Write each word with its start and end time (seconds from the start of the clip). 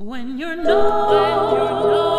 When 0.00 0.38
you're 0.38 0.56
not, 0.56 1.10
when 1.10 1.58
you're 1.60 1.92
known, 1.92 2.09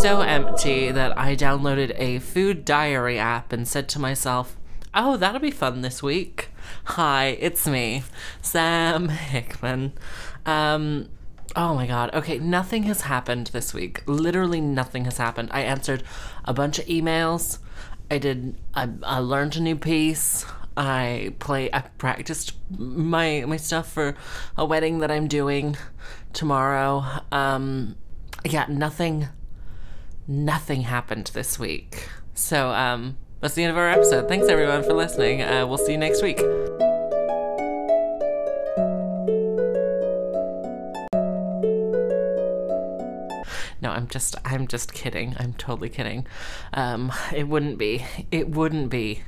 so 0.00 0.22
empty 0.22 0.90
that 0.90 1.18
I 1.18 1.36
downloaded 1.36 1.94
a 1.98 2.20
food 2.20 2.64
diary 2.64 3.18
app 3.18 3.52
and 3.52 3.68
said 3.68 3.86
to 3.90 3.98
myself, 3.98 4.56
oh, 4.94 5.18
that'll 5.18 5.42
be 5.42 5.50
fun 5.50 5.82
this 5.82 6.02
week. 6.02 6.48
Hi, 6.84 7.36
it's 7.38 7.66
me, 7.66 8.04
Sam 8.40 9.10
Hickman. 9.10 9.92
Um, 10.46 11.10
oh 11.54 11.74
my 11.74 11.86
god. 11.86 12.14
Okay, 12.14 12.38
nothing 12.38 12.84
has 12.84 13.02
happened 13.02 13.48
this 13.48 13.74
week. 13.74 14.02
Literally 14.06 14.62
nothing 14.62 15.04
has 15.04 15.18
happened. 15.18 15.50
I 15.52 15.60
answered 15.60 16.02
a 16.46 16.54
bunch 16.54 16.78
of 16.78 16.86
emails. 16.86 17.58
I 18.10 18.16
did, 18.16 18.56
I, 18.72 18.88
I 19.02 19.18
learned 19.18 19.56
a 19.56 19.60
new 19.60 19.76
piece. 19.76 20.46
I 20.78 21.34
play. 21.40 21.68
I 21.74 21.80
practiced 21.80 22.54
my 22.70 23.44
my 23.46 23.58
stuff 23.58 23.92
for 23.92 24.16
a 24.56 24.64
wedding 24.64 25.00
that 25.00 25.10
I'm 25.10 25.28
doing 25.28 25.76
tomorrow. 26.32 27.04
Um, 27.30 27.96
yeah, 28.46 28.64
nothing, 28.66 29.28
nothing 30.26 30.82
happened 30.82 31.30
this 31.34 31.58
week. 31.58 32.08
So 32.34 32.70
um, 32.70 33.16
that's 33.40 33.54
the 33.54 33.64
end 33.64 33.70
of 33.72 33.76
our 33.76 33.88
episode. 33.88 34.28
Thanks 34.28 34.48
everyone 34.48 34.82
for 34.82 34.92
listening. 34.92 35.42
Uh, 35.42 35.66
we'll 35.66 35.78
see 35.78 35.92
you 35.92 35.98
next 35.98 36.22
week. 36.22 36.40
No, 43.82 43.90
I'm 43.90 44.08
just 44.08 44.36
I'm 44.44 44.66
just 44.66 44.92
kidding. 44.92 45.34
I'm 45.38 45.54
totally 45.54 45.88
kidding. 45.88 46.26
Um, 46.74 47.12
it 47.34 47.48
wouldn't 47.48 47.78
be 47.78 48.04
it 48.30 48.50
wouldn't 48.50 48.90
be 48.90 49.22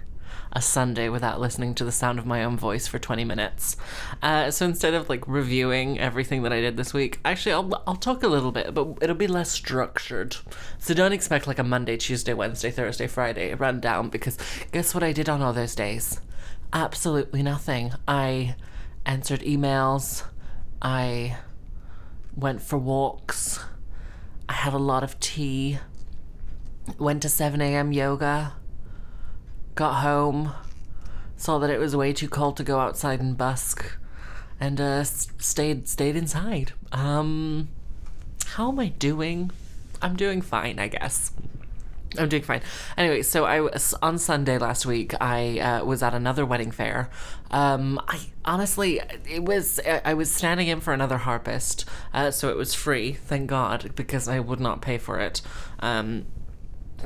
a 0.52 0.60
Sunday 0.60 1.08
without 1.08 1.40
listening 1.40 1.74
to 1.74 1.84
the 1.84 1.92
sound 1.92 2.18
of 2.18 2.26
my 2.26 2.44
own 2.44 2.56
voice 2.56 2.86
for 2.86 2.98
20 2.98 3.24
minutes. 3.24 3.76
Uh, 4.22 4.50
so 4.50 4.66
instead 4.66 4.94
of 4.94 5.08
like 5.08 5.26
reviewing 5.26 5.98
everything 5.98 6.42
that 6.42 6.52
I 6.52 6.60
did 6.60 6.76
this 6.76 6.92
week, 6.92 7.18
actually 7.24 7.52
I'll 7.52 7.82
I'll 7.86 7.96
talk 7.96 8.22
a 8.22 8.28
little 8.28 8.52
bit, 8.52 8.74
but 8.74 8.98
it'll 9.00 9.16
be 9.16 9.26
less 9.26 9.50
structured. 9.50 10.36
So 10.78 10.94
don't 10.94 11.12
expect 11.12 11.46
like 11.46 11.58
a 11.58 11.64
Monday, 11.64 11.96
Tuesday, 11.96 12.34
Wednesday, 12.34 12.70
Thursday, 12.70 13.06
Friday 13.06 13.54
rundown 13.54 14.08
because 14.08 14.38
guess 14.72 14.94
what 14.94 15.02
I 15.02 15.12
did 15.12 15.28
on 15.28 15.40
all 15.42 15.52
those 15.52 15.74
days? 15.74 16.20
Absolutely 16.72 17.42
nothing. 17.42 17.92
I 18.06 18.56
answered 19.06 19.40
emails. 19.40 20.24
I 20.80 21.36
went 22.36 22.62
for 22.62 22.78
walks. 22.78 23.60
I 24.48 24.54
had 24.54 24.74
a 24.74 24.78
lot 24.78 25.02
of 25.02 25.18
tea. 25.20 25.78
Went 26.98 27.22
to 27.22 27.28
7 27.28 27.60
a.m. 27.60 27.92
yoga. 27.92 28.54
Got 29.74 30.02
home. 30.02 30.52
Saw 31.36 31.58
that 31.58 31.70
it 31.70 31.78
was 31.78 31.96
way 31.96 32.12
too 32.12 32.28
cold 32.28 32.56
to 32.58 32.64
go 32.64 32.78
outside 32.78 33.20
and 33.20 33.36
busk. 33.36 33.98
And 34.60 34.80
uh, 34.80 35.04
stayed 35.04 35.88
stayed 35.88 36.14
inside. 36.14 36.72
Um, 36.92 37.68
how 38.46 38.70
am 38.70 38.78
I 38.78 38.88
doing? 38.88 39.50
I'm 40.00 40.14
doing 40.14 40.42
fine, 40.42 40.78
I 40.78 40.88
guess. 40.88 41.32
I'm 42.18 42.28
doing 42.28 42.42
fine. 42.42 42.60
Anyway, 42.96 43.22
so 43.22 43.44
I 43.44 43.60
was 43.60 43.94
on 44.02 44.18
Sunday 44.18 44.58
last 44.58 44.84
week. 44.84 45.14
I 45.20 45.58
uh, 45.58 45.84
was 45.84 46.02
at 46.02 46.12
another 46.12 46.44
wedding 46.44 46.70
fair. 46.70 47.08
Um, 47.50 48.00
I 48.06 48.20
honestly, 48.44 49.00
it 49.28 49.42
was 49.42 49.80
I 49.86 50.14
was 50.14 50.30
standing 50.30 50.68
in 50.68 50.80
for 50.80 50.92
another 50.92 51.18
harpist, 51.18 51.84
uh, 52.12 52.30
so 52.30 52.50
it 52.50 52.56
was 52.56 52.74
free. 52.74 53.12
Thank 53.12 53.48
God, 53.48 53.92
because 53.94 54.28
I 54.28 54.40
would 54.40 54.60
not 54.60 54.82
pay 54.82 54.98
for 54.98 55.18
it. 55.20 55.40
Um, 55.80 56.26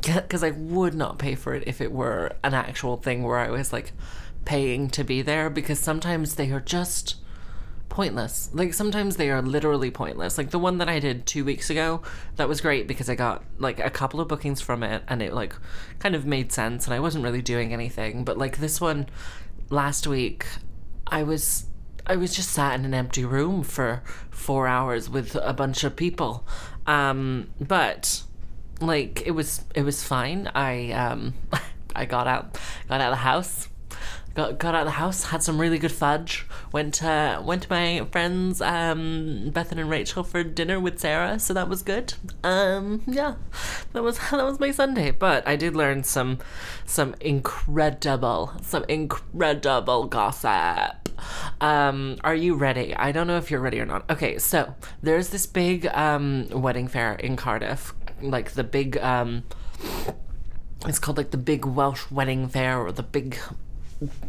because 0.03 0.43
I 0.43 0.51
would 0.51 0.95
not 0.95 1.19
pay 1.19 1.35
for 1.35 1.55
it 1.55 1.65
if 1.67 1.81
it 1.81 1.93
were 1.93 2.33
an 2.43 2.55
actual 2.55 2.97
thing 2.97 3.23
where 3.23 3.39
I 3.39 3.51
was 3.51 3.73
like 3.73 3.93
paying 4.45 4.89
to 4.91 5.05
be 5.05 5.23
there. 5.23 5.51
Because 5.51 5.79
sometimes 5.79 6.35
they 6.35 6.51
are 6.51 6.61
just 6.61 7.17
pointless. 7.89 8.51
Like 8.53 8.75
sometimes 8.75 9.17
they 9.17 9.31
are 9.31 9.43
literally 9.43 9.91
pointless. 9.91 10.37
Like 10.39 10.51
the 10.51 10.59
one 10.59 10.79
that 10.79 10.89
I 10.89 10.99
did 10.99 11.27
two 11.27 11.45
weeks 11.45 11.71
ago, 11.71 12.03
that 12.37 12.49
was 12.49 12.61
great 12.61 12.87
because 12.87 13.09
I 13.09 13.15
got 13.15 13.45
like 13.59 13.79
a 13.81 13.91
couple 13.91 14.21
of 14.21 14.29
bookings 14.29 14.61
from 14.61 14.83
it 14.83 15.03
and 15.09 15.23
it 15.23 15.33
like 15.33 15.55
kind 15.99 16.15
of 16.15 16.27
made 16.27 16.53
sense 16.53 16.87
and 16.87 16.95
I 16.95 17.01
wasn't 17.01 17.25
really 17.25 17.43
doing 17.43 17.73
anything. 17.73 18.25
But 18.25 18.39
like 18.39 18.59
this 18.59 18.81
one 18.81 19.09
last 19.71 20.07
week, 20.07 20.47
I 21.07 21.23
was 21.23 21.67
I 22.07 22.17
was 22.17 22.35
just 22.35 22.51
sat 22.51 22.79
in 22.79 22.85
an 22.85 22.95
empty 22.95 23.25
room 23.25 23.63
for 23.63 24.03
four 24.31 24.67
hours 24.69 25.09
with 25.09 25.35
a 25.37 25.53
bunch 25.53 25.83
of 25.83 25.97
people. 25.97 26.47
Um, 26.87 27.49
but 27.61 28.23
like 28.81 29.23
it 29.27 29.33
was 29.33 29.65
it 29.75 29.83
was 29.83 30.03
fine. 30.03 30.51
I 30.55 30.93
um 30.93 31.35
I 31.95 32.05
got 32.05 32.27
out 32.27 32.59
got 32.89 33.01
out 33.01 33.13
of 33.13 33.19
the 33.19 33.23
house. 33.23 33.69
Got, 34.35 34.59
got 34.59 34.75
out 34.75 34.83
of 34.83 34.89
the 34.89 34.91
house, 34.91 35.25
had 35.25 35.43
some 35.43 35.59
really 35.59 35.79
good 35.79 35.93
fudge. 35.93 36.45
Went 36.71 36.93
to 36.97 37.43
went 37.43 37.63
to 37.63 37.71
my 37.71 38.07
friends 38.13 38.61
um, 38.61 39.51
Bethan 39.51 39.79
and 39.81 39.89
Rachel 39.89 40.23
for 40.23 40.45
dinner 40.45 40.79
with 40.79 40.99
Sarah, 41.01 41.39
so 41.39 41.55
that 41.55 41.71
was 41.71 41.81
good. 41.81 42.13
Um, 42.45 43.01
yeah, 43.07 43.37
that 43.95 44.03
was 44.03 44.19
that 44.31 44.45
was 44.45 44.61
my 44.61 44.73
Sunday. 44.73 45.11
But 45.11 45.49
I 45.49 45.57
did 45.57 45.75
learn 45.75 46.05
some 46.05 46.37
some 46.85 47.15
incredible 47.19 48.53
some 48.61 48.85
incredible 48.91 50.05
gossip. 50.05 51.09
Um, 51.63 52.19
are 52.23 52.35
you 52.35 52.57
ready? 52.57 52.95
I 52.95 53.13
don't 53.13 53.27
know 53.27 53.39
if 53.39 53.51
you're 53.51 53.61
ready 53.61 53.81
or 53.81 53.87
not. 53.87 54.05
Okay, 54.11 54.39
so 54.39 54.75
there's 55.03 55.31
this 55.31 55.47
big 55.47 55.87
um, 55.87 56.49
wedding 56.51 56.89
fair 56.89 57.15
in 57.15 57.37
Cardiff, 57.37 57.95
like 58.21 58.53
the 58.53 58.65
big 58.65 58.97
um, 58.99 59.45
it's 60.87 60.99
called 60.99 61.17
like 61.17 61.31
the 61.31 61.37
big 61.37 61.65
Welsh 61.65 62.11
wedding 62.11 62.49
fair 62.49 62.81
or 62.81 62.93
the 62.93 63.03
big 63.03 63.39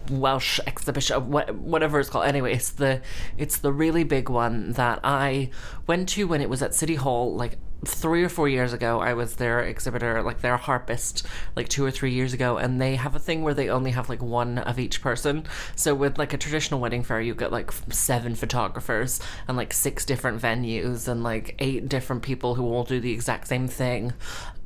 Welsh 0.10 0.60
exhibition, 0.66 1.32
whatever 1.32 2.00
it's 2.00 2.10
called. 2.10 2.26
Anyway, 2.26 2.54
it's 2.54 2.72
the 2.72 3.02
it's 3.38 3.58
the 3.58 3.74
really 3.74 4.04
big 4.04 4.30
one 4.30 4.72
that 4.74 5.00
I 5.04 5.50
went 5.86 6.10
to 6.10 6.28
when 6.28 6.42
it 6.42 6.50
was 6.50 6.62
at 6.62 6.74
City 6.74 6.96
Hall, 6.96 7.36
like 7.36 7.58
three 7.86 8.24
or 8.24 8.30
four 8.30 8.48
years 8.50 8.74
ago. 8.74 9.00
I 9.00 9.14
was 9.14 9.36
their 9.36 9.62
exhibitor, 9.62 10.24
like 10.24 10.42
their 10.42 10.58
harpist, 10.58 11.26
like 11.56 11.68
two 11.70 11.84
or 11.84 11.92
three 11.92 12.12
years 12.12 12.34
ago, 12.34 12.58
and 12.58 12.82
they 12.82 12.96
have 12.96 13.16
a 13.16 13.20
thing 13.20 13.44
where 13.44 13.54
they 13.54 13.70
only 13.70 13.92
have 13.92 14.10
like 14.10 14.22
one 14.22 14.58
of 14.58 14.80
each 14.80 15.02
person. 15.02 15.46
So 15.76 15.94
with 15.94 16.18
like 16.18 16.34
a 16.34 16.38
traditional 16.38 16.80
wedding 16.80 17.04
fair, 17.04 17.22
you 17.22 17.36
get 17.36 17.52
like 17.52 17.72
seven 17.90 18.36
photographers 18.36 19.20
and 19.48 19.58
like 19.58 19.74
six 19.74 20.06
different 20.06 20.42
venues 20.42 21.08
and 21.08 21.24
like 21.24 21.56
eight 21.60 21.90
different 21.90 22.24
people 22.24 22.56
who 22.56 22.64
all 22.64 22.84
do 22.84 23.00
the 23.00 23.12
exact 23.12 23.48
same 23.48 23.68
thing. 23.68 24.14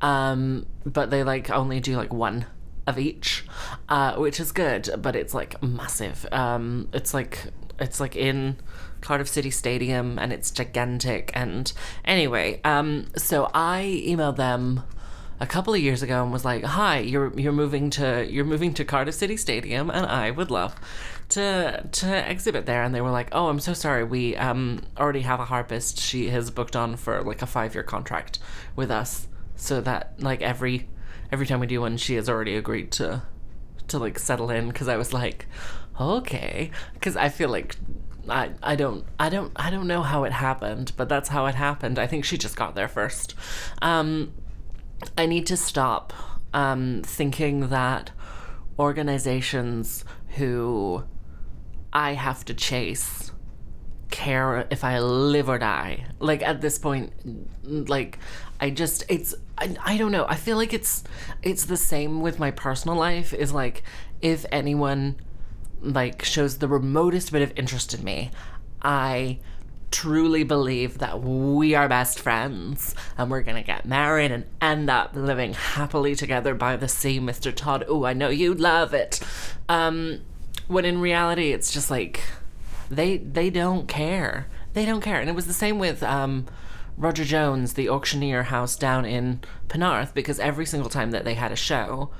Um, 0.00 0.66
but 0.86 1.10
they 1.10 1.22
like 1.22 1.50
only 1.50 1.80
do 1.80 1.96
like 1.96 2.12
one 2.12 2.46
of 2.86 2.98
each, 2.98 3.44
uh, 3.88 4.16
which 4.16 4.40
is 4.40 4.52
good, 4.52 4.88
but 4.98 5.16
it's 5.16 5.34
like 5.34 5.62
massive. 5.62 6.26
Um, 6.32 6.88
it's 6.92 7.14
like 7.14 7.46
it's 7.78 8.00
like 8.00 8.16
in 8.16 8.56
Cardiff 9.00 9.28
City 9.28 9.50
Stadium 9.50 10.18
and 10.18 10.32
it's 10.32 10.50
gigantic. 10.50 11.30
And 11.34 11.72
anyway, 12.04 12.60
um, 12.64 13.08
so 13.16 13.50
I 13.52 14.02
emailed 14.06 14.36
them 14.36 14.82
a 15.40 15.46
couple 15.46 15.74
of 15.74 15.80
years 15.80 16.02
ago 16.02 16.22
and 16.22 16.32
was 16.32 16.44
like, 16.44 16.64
"Hi, 16.64 16.98
you're 17.00 17.36
you're 17.38 17.52
moving 17.52 17.90
to 17.90 18.26
you're 18.30 18.44
moving 18.44 18.72
to 18.74 18.84
Cardiff 18.84 19.14
City 19.16 19.36
Stadium, 19.36 19.90
and 19.90 20.06
I 20.06 20.30
would 20.30 20.50
love 20.50 20.76
to 21.30 21.88
to 21.90 22.30
exhibit 22.30 22.64
there." 22.64 22.82
And 22.84 22.94
they 22.94 23.00
were 23.00 23.10
like, 23.10 23.28
"Oh, 23.32 23.48
I'm 23.48 23.60
so 23.60 23.74
sorry. 23.74 24.04
We 24.04 24.36
um 24.36 24.82
already 24.96 25.22
have 25.22 25.40
a 25.40 25.44
harpist. 25.44 25.98
She 26.00 26.30
has 26.30 26.50
booked 26.50 26.76
on 26.76 26.96
for 26.96 27.22
like 27.22 27.42
a 27.42 27.46
five 27.46 27.74
year 27.74 27.82
contract 27.82 28.38
with 28.76 28.90
us, 28.90 29.26
so 29.56 29.80
that 29.80 30.14
like 30.20 30.42
every 30.42 30.88
every 31.32 31.46
time 31.46 31.58
we 31.58 31.66
do 31.66 31.80
one, 31.80 31.96
she 31.96 32.14
has 32.14 32.28
already 32.28 32.54
agreed 32.54 32.92
to 32.92 33.22
to 33.88 33.98
like 33.98 34.18
settle 34.18 34.50
in." 34.50 34.68
Because 34.68 34.88
I 34.88 34.96
was 34.96 35.12
like, 35.12 35.46
"Okay," 35.98 36.70
because 36.94 37.16
I 37.16 37.28
feel 37.28 37.48
like 37.48 37.76
I, 38.28 38.50
I 38.62 38.76
don't 38.76 39.04
I 39.18 39.28
don't 39.28 39.52
I 39.56 39.70
don't 39.70 39.86
know 39.86 40.02
how 40.02 40.24
it 40.24 40.32
happened, 40.32 40.92
but 40.96 41.08
that's 41.08 41.28
how 41.30 41.46
it 41.46 41.54
happened. 41.54 41.98
I 41.98 42.06
think 42.06 42.24
she 42.24 42.38
just 42.38 42.56
got 42.56 42.74
there 42.74 42.88
first. 42.88 43.34
Um, 43.80 44.32
I 45.18 45.26
need 45.26 45.46
to 45.46 45.56
stop 45.56 46.12
um, 46.54 47.02
thinking 47.04 47.68
that 47.68 48.12
organizations 48.78 50.04
who 50.36 51.04
I 51.92 52.12
have 52.14 52.44
to 52.46 52.54
chase 52.54 53.32
care 54.10 54.66
if 54.70 54.84
I 54.84 55.00
live 55.00 55.48
or 55.48 55.58
die. 55.58 56.06
Like 56.20 56.42
at 56.42 56.60
this 56.60 56.78
point, 56.78 57.12
like 57.64 58.18
I 58.60 58.70
just 58.70 59.04
it's 59.08 59.34
I, 59.62 59.76
I 59.84 59.96
don't 59.96 60.10
know. 60.10 60.26
I 60.28 60.34
feel 60.34 60.56
like 60.56 60.72
it's 60.72 61.04
it's 61.42 61.66
the 61.66 61.76
same 61.76 62.20
with 62.20 62.38
my 62.40 62.50
personal 62.50 62.96
life. 62.96 63.32
Is 63.32 63.52
like 63.52 63.84
if 64.20 64.44
anyone 64.50 65.16
like 65.80 66.24
shows 66.24 66.58
the 66.58 66.68
remotest 66.68 67.30
bit 67.30 67.42
of 67.42 67.52
interest 67.56 67.94
in 67.94 68.02
me, 68.02 68.32
I 68.82 69.38
truly 69.92 70.42
believe 70.42 70.98
that 70.98 71.22
we 71.22 71.74
are 71.74 71.86
best 71.86 72.18
friends 72.18 72.94
and 73.16 73.30
we're 73.30 73.42
gonna 73.42 73.62
get 73.62 73.86
married 73.86 74.32
and 74.32 74.44
end 74.60 74.90
up 74.90 75.14
living 75.14 75.52
happily 75.52 76.16
together 76.16 76.54
by 76.54 76.76
the 76.76 76.88
sea, 76.88 77.20
Mr. 77.20 77.54
Todd. 77.54 77.84
Oh, 77.86 78.04
I 78.04 78.14
know 78.14 78.30
you'd 78.30 78.58
love 78.58 78.94
it. 78.94 79.20
Um, 79.68 80.22
when 80.66 80.84
in 80.84 81.00
reality, 81.00 81.52
it's 81.52 81.70
just 81.72 81.88
like 81.88 82.20
they 82.90 83.18
they 83.18 83.48
don't 83.48 83.86
care. 83.86 84.48
They 84.72 84.84
don't 84.84 85.02
care. 85.02 85.20
And 85.20 85.30
it 85.30 85.36
was 85.36 85.46
the 85.46 85.52
same 85.52 85.78
with 85.78 86.02
um, 86.02 86.46
Roger 86.96 87.24
Jones, 87.24 87.74
the 87.74 87.88
auctioneer 87.88 88.44
house 88.44 88.76
down 88.76 89.04
in 89.04 89.40
Penarth, 89.68 90.14
because 90.14 90.38
every 90.38 90.66
single 90.66 90.90
time 90.90 91.10
that 91.10 91.24
they 91.24 91.34
had 91.34 91.52
a 91.52 91.56
show, 91.56 92.10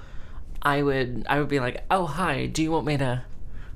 I 0.62 0.82
would 0.82 1.26
I 1.28 1.38
would 1.38 1.48
be 1.48 1.60
like, 1.60 1.84
"Oh, 1.90 2.06
hi, 2.06 2.46
do 2.46 2.62
you 2.62 2.70
want 2.70 2.86
me 2.86 2.96
to 2.96 3.24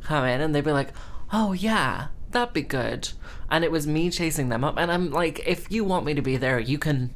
come 0.03 0.25
in?" 0.25 0.41
And 0.41 0.55
they'd 0.55 0.65
be 0.65 0.73
like, 0.73 0.93
"Oh, 1.33 1.53
yeah, 1.53 2.09
that'd 2.31 2.55
be 2.55 2.63
good." 2.63 3.11
And 3.51 3.65
it 3.65 3.71
was 3.71 3.87
me 3.87 4.11
chasing 4.11 4.49
them 4.49 4.65
up, 4.65 4.77
and 4.79 4.91
I'm 4.91 5.11
like, 5.11 5.41
"If 5.47 5.71
you 5.71 5.85
want 5.85 6.07
me 6.07 6.15
to 6.15 6.23
be 6.23 6.37
there, 6.37 6.59
you 6.59 6.79
can 6.79 7.15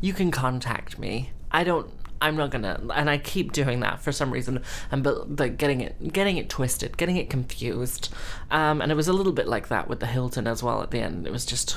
you 0.00 0.12
can 0.12 0.30
contact 0.30 0.98
me. 0.98 1.30
I 1.50 1.64
don't 1.64 1.90
I'm 2.22 2.36
not 2.36 2.50
gonna 2.50 2.80
and 2.94 3.08
I 3.08 3.18
keep 3.18 3.52
doing 3.52 3.80
that 3.80 4.02
for 4.02 4.12
some 4.12 4.30
reason 4.30 4.62
and 4.90 5.02
but 5.02 5.38
like 5.38 5.56
getting 5.56 5.80
it 5.80 6.12
getting 6.12 6.36
it 6.36 6.48
twisted, 6.48 6.96
getting 6.96 7.16
it 7.16 7.30
confused. 7.30 8.12
Um 8.50 8.80
and 8.82 8.92
it 8.92 8.94
was 8.94 9.08
a 9.08 9.12
little 9.12 9.32
bit 9.32 9.48
like 9.48 9.68
that 9.68 9.88
with 9.88 10.00
the 10.00 10.06
Hilton 10.06 10.46
as 10.46 10.62
well 10.62 10.82
at 10.82 10.90
the 10.90 11.00
end. 11.00 11.26
It 11.26 11.32
was 11.32 11.46
just 11.46 11.76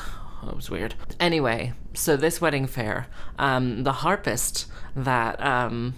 it 0.50 0.56
was 0.56 0.70
weird. 0.70 0.96
Anyway, 1.20 1.74
so 1.94 2.16
this 2.16 2.42
wedding 2.42 2.68
fair, 2.68 3.08
um, 3.38 3.84
the 3.84 3.92
harpist 3.92 4.68
that 4.96 5.42
um 5.44 5.96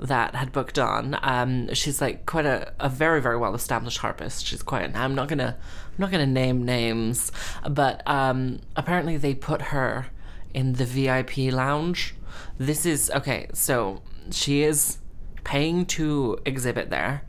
that 0.00 0.34
had 0.34 0.52
booked 0.52 0.78
on. 0.78 1.18
Um, 1.22 1.72
she's 1.72 2.00
like 2.00 2.26
quite 2.26 2.46
a, 2.46 2.72
a 2.80 2.88
very 2.88 3.20
very 3.20 3.38
well 3.38 3.54
established 3.54 3.98
harpist. 3.98 4.46
She's 4.46 4.62
quite. 4.62 4.94
I'm 4.94 5.14
not 5.14 5.28
gonna 5.28 5.56
I'm 5.58 5.98
not 5.98 6.10
gonna 6.10 6.26
name 6.26 6.64
names, 6.64 7.32
but 7.68 8.02
um, 8.06 8.60
apparently 8.76 9.16
they 9.16 9.34
put 9.34 9.62
her 9.62 10.06
in 10.52 10.74
the 10.74 10.84
VIP 10.84 11.52
lounge. 11.52 12.14
This 12.58 12.84
is 12.86 13.10
okay. 13.10 13.48
So 13.54 14.02
she 14.30 14.62
is 14.62 14.98
paying 15.42 15.86
to 15.86 16.38
exhibit 16.44 16.90
there. 16.90 17.22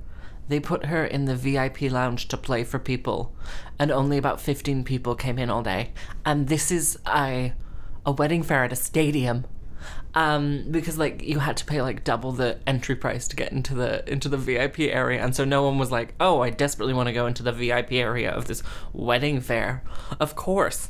They 0.48 0.60
put 0.60 0.86
her 0.86 1.06
in 1.06 1.26
the 1.26 1.36
VIP 1.36 1.84
lounge 1.84 2.28
to 2.28 2.38
play 2.38 2.64
for 2.64 2.80
people, 2.80 3.34
and 3.80 3.92
only 3.92 4.18
about 4.18 4.40
15 4.40 4.84
people 4.84 5.16
came 5.16 5.40
in 5.40 5.50
all 5.50 5.64
day. 5.64 5.92
And 6.26 6.48
this 6.48 6.72
is 6.72 7.00
a 7.08 7.54
a 8.06 8.12
wedding 8.12 8.44
fair 8.44 8.64
at 8.64 8.72
a 8.72 8.76
stadium 8.76 9.46
um, 10.16 10.66
because 10.72 10.98
like 10.98 11.24
you 11.24 11.40
had 11.40 11.58
to 11.58 11.66
pay 11.66 11.82
like 11.82 12.04
double 12.04 12.32
the 12.32 12.58
entry 12.66 12.96
price 12.96 13.28
to 13.28 13.36
get 13.36 13.52
into 13.52 13.76
the 13.76 14.10
into 14.10 14.30
the 14.30 14.38
VIP 14.38 14.80
area, 14.80 15.22
and 15.22 15.36
so 15.36 15.44
no 15.44 15.64
one 15.64 15.78
was 15.78 15.92
like, 15.92 16.16
"Oh, 16.20 16.42
I 16.42 16.50
desperately 16.50 16.94
want 16.94 17.08
to 17.08 17.14
go 17.14 17.28
into 17.28 17.44
the 17.44 17.52
VIP 17.52 17.94
area 17.94 18.32
of 18.32 18.46
this 18.46 18.64
wedding 18.94 19.42
fair." 19.42 19.84
Of 20.20 20.36
course. 20.36 20.90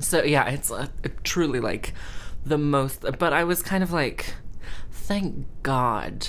So 0.00 0.22
yeah, 0.22 0.48
it's 0.48 0.70
uh, 0.70 0.88
truly 1.22 1.60
like 1.60 1.92
the 2.44 2.58
most. 2.58 3.04
But 3.18 3.32
I 3.34 3.44
was 3.44 3.62
kind 3.62 3.84
of 3.84 3.92
like, 3.92 4.34
thank 4.90 5.46
God 5.62 6.28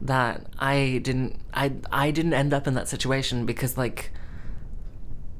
that 0.00 0.46
I 0.58 1.00
didn't 1.02 1.36
I 1.52 1.72
I 1.92 2.10
didn't 2.10 2.34
end 2.34 2.54
up 2.54 2.66
in 2.66 2.74
that 2.74 2.88
situation 2.88 3.46
because 3.46 3.76
like 3.76 4.10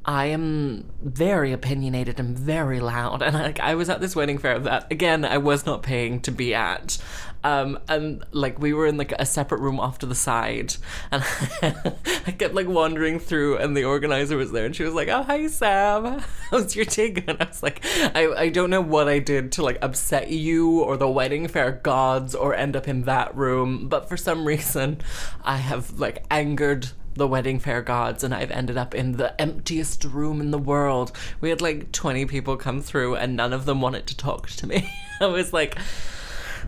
I 0.03 0.27
am 0.27 0.89
very 1.03 1.51
opinionated 1.51 2.19
and 2.19 2.37
very 2.37 2.79
loud, 2.79 3.21
and 3.21 3.35
like 3.35 3.59
I 3.59 3.75
was 3.75 3.87
at 3.87 4.01
this 4.01 4.15
wedding 4.15 4.39
fair 4.39 4.57
that 4.57 4.91
again 4.91 5.23
I 5.23 5.37
was 5.37 5.63
not 5.65 5.83
paying 5.83 6.21
to 6.21 6.31
be 6.31 6.55
at, 6.55 6.97
um, 7.43 7.77
and 7.87 8.23
like 8.31 8.57
we 8.57 8.73
were 8.73 8.87
in 8.87 8.97
like 8.97 9.11
a 9.11 9.27
separate 9.27 9.61
room 9.61 9.79
off 9.79 9.99
to 9.99 10.07
the 10.07 10.15
side, 10.15 10.75
and 11.11 11.23
I 11.61 12.31
kept 12.31 12.55
like 12.55 12.67
wandering 12.67 13.19
through, 13.19 13.57
and 13.57 13.77
the 13.77 13.83
organizer 13.83 14.37
was 14.37 14.51
there, 14.51 14.65
and 14.65 14.75
she 14.75 14.83
was 14.83 14.95
like, 14.95 15.07
"Oh 15.07 15.21
hi 15.21 15.45
Sam, 15.45 16.19
how's 16.49 16.75
your 16.75 16.85
day 16.85 17.11
going?" 17.11 17.39
I 17.39 17.45
was 17.45 17.61
like, 17.61 17.85
I 17.85 18.33
I 18.35 18.49
don't 18.49 18.71
know 18.71 18.81
what 18.81 19.07
I 19.07 19.19
did 19.19 19.51
to 19.53 19.63
like 19.63 19.77
upset 19.83 20.31
you 20.31 20.81
or 20.81 20.97
the 20.97 21.09
wedding 21.09 21.47
fair 21.47 21.73
gods 21.73 22.33
or 22.33 22.55
end 22.55 22.75
up 22.75 22.87
in 22.87 23.03
that 23.03 23.35
room, 23.35 23.87
but 23.87 24.09
for 24.09 24.17
some 24.17 24.45
reason, 24.45 25.01
I 25.43 25.57
have 25.57 25.99
like 25.99 26.25
angered 26.31 26.89
the 27.13 27.27
wedding 27.27 27.59
fair 27.59 27.81
gods 27.81 28.23
and 28.23 28.33
I've 28.33 28.51
ended 28.51 28.77
up 28.77 28.95
in 28.95 29.13
the 29.13 29.39
emptiest 29.39 30.03
room 30.03 30.39
in 30.41 30.51
the 30.51 30.57
world. 30.57 31.11
We 31.39 31.49
had 31.49 31.61
like 31.61 31.91
20 31.91 32.25
people 32.25 32.57
come 32.57 32.81
through 32.81 33.15
and 33.15 33.35
none 33.35 33.53
of 33.53 33.65
them 33.65 33.81
wanted 33.81 34.07
to 34.07 34.17
talk 34.17 34.49
to 34.49 34.67
me. 34.67 34.89
I 35.21 35.27
was 35.27 35.53
like 35.53 35.77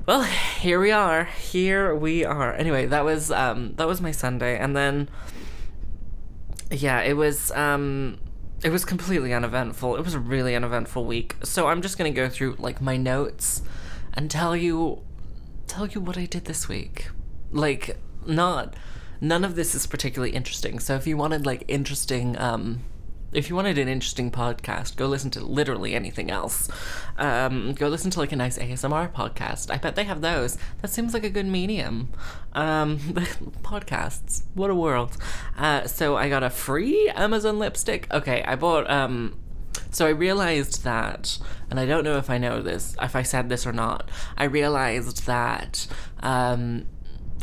well, 0.06 0.24
here 0.24 0.82
we 0.82 0.92
are. 0.92 1.24
Here 1.24 1.96
we 1.96 2.26
are. 2.26 2.54
Anyway, 2.54 2.88
that 2.88 3.06
was 3.06 3.32
um 3.32 3.74
that 3.76 3.88
was 3.88 4.02
my 4.02 4.12
Sunday 4.12 4.58
and 4.58 4.76
then 4.76 5.10
yeah, 6.72 7.02
it 7.02 7.16
was 7.16 7.52
um 7.52 8.18
it 8.64 8.72
was 8.72 8.86
completely 8.86 9.34
uneventful. 9.34 9.96
It 9.98 10.04
was 10.04 10.14
a 10.14 10.20
really 10.20 10.56
uneventful 10.56 11.06
week. 11.06 11.36
So 11.44 11.68
I'm 11.68 11.82
just 11.82 11.98
going 11.98 12.12
to 12.12 12.16
go 12.16 12.30
through 12.30 12.56
like 12.60 12.82
my 12.82 12.96
notes 12.96 13.62
and 14.14 14.32
tell 14.32 14.56
you 14.56 15.02
tell 15.68 15.88
you 15.88 16.00
what 16.00 16.18
I 16.18 16.26
did 16.26 16.46
this 16.46 16.68
week. 16.68 17.10
Like 17.52 17.98
not 18.26 18.76
none 19.24 19.46
of 19.46 19.56
this 19.56 19.74
is 19.74 19.88
particularly 19.88 20.36
interesting. 20.36 20.80
So 20.80 20.96
if 20.96 21.08
you 21.08 21.16
wanted 21.18 21.46
like 21.46 21.64
interesting 21.68 22.38
um 22.38 22.82
if 23.32 23.50
you 23.50 23.56
wanted 23.56 23.80
an 23.80 23.88
interesting 23.88 24.30
podcast, 24.30 24.96
go 24.96 25.08
listen 25.08 25.32
to 25.32 25.44
literally 25.44 25.96
anything 25.96 26.30
else. 26.30 26.70
Um, 27.18 27.74
go 27.74 27.88
listen 27.88 28.12
to 28.12 28.20
like 28.20 28.32
a 28.32 28.36
nice 28.36 28.60
ASMR 28.60 29.12
podcast. 29.12 29.72
I 29.72 29.78
bet 29.78 29.96
they 29.96 30.04
have 30.04 30.22
those. 30.22 30.56
That 30.84 30.90
seems 30.90 31.16
like 31.16 31.24
a 31.24 31.32
good 31.32 31.48
medium. 31.48 32.10
Um, 32.54 33.00
podcasts. 33.64 34.44
What 34.54 34.70
a 34.70 34.76
world. 34.76 35.18
Uh, 35.58 35.88
so 35.88 36.16
I 36.16 36.30
got 36.30 36.44
a 36.44 36.52
free 36.52 37.10
Amazon 37.16 37.58
lipstick. 37.58 38.08
Okay, 38.14 38.44
I 38.44 38.56
bought 38.56 38.88
um, 38.88 39.40
so 39.94 40.08
I 40.08 40.10
realized 40.10 40.84
that, 40.84 41.38
and 41.70 41.80
I 41.80 41.86
don't 41.86 42.04
know 42.04 42.18
if 42.18 42.30
I 42.30 42.38
know 42.38 42.62
this, 42.62 42.96
if 43.02 43.16
I 43.16 43.22
said 43.22 43.50
this 43.50 43.66
or 43.66 43.72
not. 43.72 44.10
I 44.38 44.46
realized 44.46 45.26
that 45.28 45.88
um, 46.22 46.88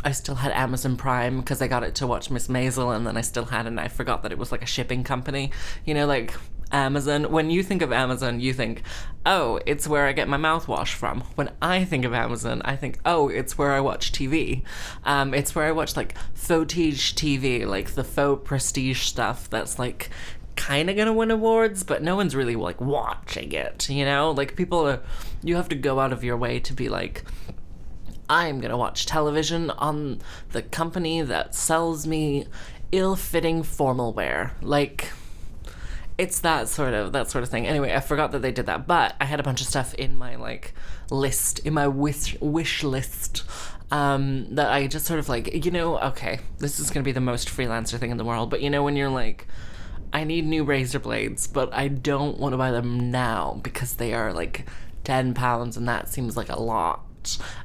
I 0.03 0.11
still 0.11 0.35
had 0.35 0.51
Amazon 0.51 0.97
Prime 0.97 1.39
because 1.39 1.61
I 1.61 1.67
got 1.67 1.83
it 1.83 1.95
to 1.95 2.07
watch 2.07 2.29
Miss 2.29 2.47
Maisel, 2.47 2.95
and 2.95 3.05
then 3.05 3.17
I 3.17 3.21
still 3.21 3.45
had 3.45 3.67
and 3.67 3.79
I 3.79 3.87
forgot 3.87 4.23
that 4.23 4.31
it 4.31 4.37
was 4.37 4.51
like 4.51 4.63
a 4.63 4.67
shipping 4.67 5.03
company. 5.03 5.51
You 5.85 5.93
know, 5.93 6.07
like 6.07 6.33
Amazon. 6.71 7.31
When 7.31 7.49
you 7.49 7.63
think 7.63 7.81
of 7.81 7.91
Amazon, 7.91 8.39
you 8.39 8.53
think, 8.53 8.83
oh, 9.25 9.59
it's 9.65 9.87
where 9.87 10.05
I 10.05 10.13
get 10.13 10.27
my 10.27 10.37
mouthwash 10.37 10.93
from. 10.93 11.21
When 11.35 11.51
I 11.61 11.85
think 11.85 12.05
of 12.05 12.13
Amazon, 12.13 12.61
I 12.63 12.75
think, 12.75 12.99
oh, 13.05 13.29
it's 13.29 13.57
where 13.57 13.71
I 13.71 13.79
watch 13.79 14.11
TV. 14.11 14.63
Um, 15.03 15.33
it's 15.33 15.53
where 15.53 15.65
I 15.65 15.71
watch 15.71 15.95
like 15.95 16.15
footage 16.33 17.15
TV, 17.15 17.65
like 17.65 17.91
the 17.91 18.03
faux 18.03 18.47
prestige 18.47 19.01
stuff 19.03 19.49
that's 19.49 19.77
like 19.77 20.09
kind 20.55 20.89
of 20.89 20.95
gonna 20.95 21.13
win 21.13 21.31
awards, 21.31 21.83
but 21.83 22.03
no 22.03 22.15
one's 22.15 22.35
really 22.35 22.55
like 22.55 22.79
watching 22.81 23.51
it, 23.51 23.89
you 23.89 24.05
know? 24.05 24.31
Like 24.31 24.55
people 24.55 24.87
are, 24.87 25.01
you 25.43 25.55
have 25.55 25.69
to 25.69 25.75
go 25.75 25.99
out 25.99 26.13
of 26.13 26.23
your 26.23 26.37
way 26.37 26.59
to 26.59 26.73
be 26.73 26.89
like, 26.89 27.23
I'm 28.31 28.61
gonna 28.61 28.77
watch 28.77 29.05
television 29.05 29.71
on 29.71 30.21
the 30.53 30.61
company 30.61 31.21
that 31.21 31.53
sells 31.53 32.07
me 32.07 32.45
ill-fitting 32.93 33.63
formal 33.63 34.13
wear. 34.13 34.53
Like, 34.61 35.11
it's 36.17 36.39
that 36.39 36.69
sort 36.69 36.93
of 36.93 37.11
that 37.11 37.29
sort 37.29 37.43
of 37.43 37.49
thing. 37.49 37.67
Anyway, 37.67 37.93
I 37.93 37.99
forgot 37.99 38.31
that 38.31 38.41
they 38.41 38.53
did 38.53 38.67
that, 38.67 38.87
but 38.87 39.17
I 39.19 39.25
had 39.25 39.41
a 39.41 39.43
bunch 39.43 39.59
of 39.59 39.67
stuff 39.67 39.93
in 39.95 40.15
my 40.15 40.37
like 40.37 40.73
list, 41.09 41.59
in 41.59 41.73
my 41.73 41.89
wish 41.89 42.37
wish 42.39 42.83
list. 42.83 43.43
Um, 43.91 44.55
that 44.55 44.71
I 44.71 44.87
just 44.87 45.05
sort 45.05 45.19
of 45.19 45.27
like, 45.27 45.65
you 45.65 45.69
know, 45.71 45.99
okay, 45.99 46.39
this 46.59 46.79
is 46.79 46.89
gonna 46.89 47.03
be 47.03 47.11
the 47.11 47.19
most 47.19 47.49
freelancer 47.49 47.99
thing 47.99 48.11
in 48.11 48.17
the 48.17 48.23
world, 48.23 48.49
but 48.49 48.61
you 48.61 48.69
know, 48.69 48.81
when 48.81 48.95
you're 48.95 49.09
like, 49.09 49.45
I 50.13 50.23
need 50.23 50.45
new 50.45 50.63
razor 50.63 50.99
blades, 50.99 51.47
but 51.47 51.73
I 51.73 51.89
don't 51.89 52.39
want 52.39 52.53
to 52.53 52.57
buy 52.57 52.71
them 52.71 53.11
now 53.11 53.59
because 53.61 53.95
they 53.95 54.13
are 54.13 54.31
like 54.31 54.65
10 55.03 55.33
pounds 55.33 55.75
and 55.75 55.85
that 55.89 56.07
seems 56.07 56.37
like 56.37 56.47
a 56.47 56.61
lot. 56.61 57.03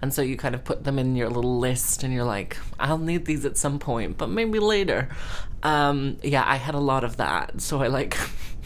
And 0.02 0.12
so 0.12 0.22
you 0.22 0.36
kind 0.36 0.54
of 0.54 0.64
put 0.64 0.84
them 0.84 0.98
in 0.98 1.16
your 1.16 1.28
little 1.28 1.58
list 1.58 2.02
and 2.02 2.12
you're 2.12 2.25
like, 2.25 2.56
I'll 2.78 2.98
need 2.98 3.26
these 3.26 3.44
at 3.44 3.56
some 3.56 3.78
point, 3.78 4.18
but 4.18 4.28
maybe 4.28 4.58
later. 4.58 5.08
Um, 5.62 6.18
yeah, 6.22 6.44
I 6.46 6.56
had 6.56 6.75
a 6.75 6.80
lot 6.80 7.04
of 7.04 7.16
that. 7.16 7.60
So 7.60 7.82
I 7.82 7.88
like, 7.88 8.16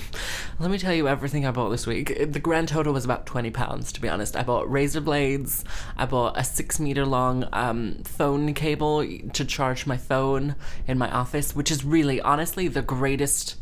let 0.59 0.71
me 0.71 0.79
tell 0.79 0.93
you 0.93 1.09
everything 1.09 1.47
I 1.47 1.51
bought 1.51 1.71
this 1.71 1.87
week. 1.87 2.33
The 2.33 2.41
grand 2.41 2.69
total 2.69 2.93
was 2.93 3.05
about 3.05 3.27
20 3.27 3.51
pounds, 3.51 3.93
to 3.93 4.01
be 4.01 4.09
honest. 4.09 4.37
I 4.37 4.43
bought 4.43 4.71
razor 4.71 5.01
blades, 5.01 5.65
I 5.97 6.07
bought 6.07 6.39
a 6.39 6.45
six 6.45 6.79
meter 6.81 7.07
long 7.07 7.49
um, 7.53 8.03
phone 8.05 8.53
cable 8.55 9.07
to 9.33 9.45
charge 9.45 9.87
my 9.87 9.97
phone 9.97 10.57
in 10.87 10.99
my 10.99 11.11
office, 11.11 11.55
which 11.55 11.71
is 11.71 11.85
really, 11.85 12.21
honestly, 12.21 12.69
the 12.69 12.83
greatest 12.83 13.57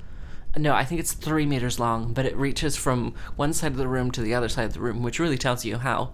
no, 0.57 0.75
I 0.75 0.85
think 0.85 0.99
it's 0.99 1.13
three 1.13 1.47
meters 1.47 1.79
long, 1.79 2.13
but 2.13 2.27
it 2.27 2.37
reaches 2.37 2.77
from 2.77 3.15
one 3.37 3.53
side 3.53 3.73
of 3.73 3.77
the 3.77 3.87
room 3.87 4.11
to 4.13 4.23
the 4.23 4.35
other 4.35 4.49
side 4.49 4.65
of 4.65 4.73
the 4.73 4.81
room, 4.81 5.03
which 5.03 5.19
really 5.19 5.39
tells 5.39 5.65
you 5.65 5.79
how 5.79 6.13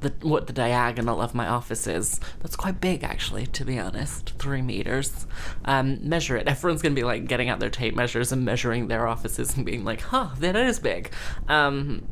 the 0.00 0.12
what 0.26 0.46
the 0.46 0.52
diagonal 0.52 1.20
of 1.20 1.34
my 1.34 1.46
office 1.46 1.86
is. 1.86 2.20
That's 2.40 2.56
quite 2.56 2.80
big, 2.80 3.04
actually, 3.04 3.46
to 3.48 3.64
be 3.64 3.78
honest. 3.78 4.30
Three 4.38 4.62
meters. 4.62 5.26
Um, 5.64 6.08
measure 6.08 6.36
it. 6.36 6.48
Everyone's 6.48 6.82
gonna 6.82 6.94
be 6.94 7.04
like 7.04 7.26
getting 7.26 7.48
out 7.48 7.60
their 7.60 7.70
tape 7.70 7.94
measures 7.94 8.32
and 8.32 8.44
measuring 8.44 8.88
their 8.88 9.06
offices 9.06 9.56
and 9.56 9.64
being 9.66 9.84
like, 9.84 10.00
"Huh, 10.00 10.30
that 10.38 10.56
is 10.56 10.78
big." 10.78 11.10
Um, 11.48 12.06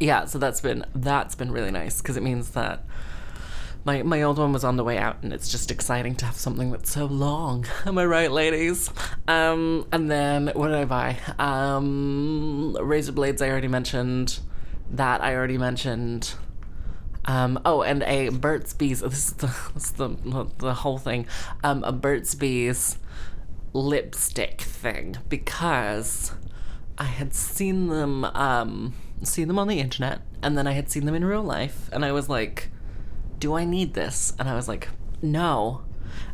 yeah, 0.00 0.24
so 0.24 0.38
that's 0.38 0.60
been 0.60 0.84
that's 0.94 1.34
been 1.34 1.50
really 1.50 1.70
nice 1.70 2.00
because 2.00 2.16
it 2.16 2.22
means 2.22 2.50
that 2.50 2.84
my 3.84 4.02
my 4.02 4.22
old 4.22 4.38
one 4.38 4.52
was 4.52 4.64
on 4.64 4.76
the 4.76 4.84
way 4.84 4.98
out 4.98 5.22
and 5.22 5.32
it's 5.32 5.50
just 5.50 5.70
exciting 5.70 6.14
to 6.16 6.24
have 6.24 6.36
something 6.36 6.70
that's 6.70 6.90
so 6.90 7.04
long 7.04 7.66
am 7.84 7.98
i 7.98 8.04
right 8.06 8.32
ladies 8.32 8.90
um 9.28 9.86
and 9.92 10.10
then 10.10 10.50
what 10.54 10.68
did 10.68 10.76
i 10.76 10.86
buy 10.86 11.18
um 11.38 12.74
razor 12.80 13.12
blades 13.12 13.42
I 13.42 13.48
already 13.50 13.68
mentioned. 13.68 14.40
That 14.90 15.22
I 15.22 15.34
already 15.34 15.58
mentioned. 15.58 16.34
Um, 17.26 17.58
oh, 17.64 17.82
and 17.82 18.02
a 18.02 18.28
Burt's 18.28 18.72
Bees. 18.72 19.00
This 19.00 19.28
is 19.28 19.32
the 19.34 19.46
this 19.74 19.84
is 19.84 19.92
the, 19.92 20.48
the 20.58 20.74
whole 20.74 20.98
thing. 20.98 21.26
Um, 21.62 21.84
a 21.84 21.92
Burt's 21.92 22.34
Bees 22.34 22.98
lipstick 23.72 24.60
thing 24.60 25.16
because 25.28 26.32
I 26.96 27.04
had 27.04 27.34
seen 27.34 27.88
them 27.88 28.24
um, 28.24 28.94
seen 29.22 29.48
them 29.48 29.58
on 29.58 29.68
the 29.68 29.80
internet, 29.80 30.20
and 30.42 30.56
then 30.56 30.66
I 30.66 30.72
had 30.72 30.90
seen 30.90 31.06
them 31.06 31.14
in 31.14 31.24
real 31.24 31.42
life, 31.42 31.88
and 31.92 32.04
I 32.04 32.12
was 32.12 32.28
like, 32.28 32.70
"Do 33.38 33.54
I 33.54 33.64
need 33.64 33.94
this?" 33.94 34.32
And 34.38 34.48
I 34.48 34.54
was 34.54 34.68
like, 34.68 34.88
"No." 35.22 35.82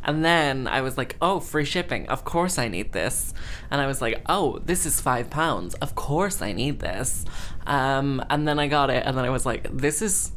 And 0.05 0.25
then 0.25 0.67
I 0.67 0.81
was 0.81 0.99
like, 0.99 1.17
oh, 1.23 1.41
free 1.41 1.65
shipping. 1.65 2.09
Of 2.09 2.25
course 2.25 2.59
I 2.59 2.69
need 2.69 2.93
this. 2.93 3.33
And 3.71 3.81
I 3.81 3.87
was 3.87 4.01
like, 4.03 4.21
oh, 4.27 4.59
this 4.65 4.85
is 4.85 5.01
five 5.01 5.31
pounds. 5.31 5.75
Of 5.77 5.95
course 5.95 6.43
I 6.43 6.53
need 6.53 6.81
this. 6.81 7.25
Um, 7.67 8.23
and 8.31 8.47
then 8.47 8.59
I 8.59 8.69
got 8.69 8.91
it, 8.91 9.05
and 9.07 9.17
then 9.17 9.25
I 9.25 9.31
was 9.31 9.47
like, 9.47 9.69
this 9.75 10.03
is 10.03 10.33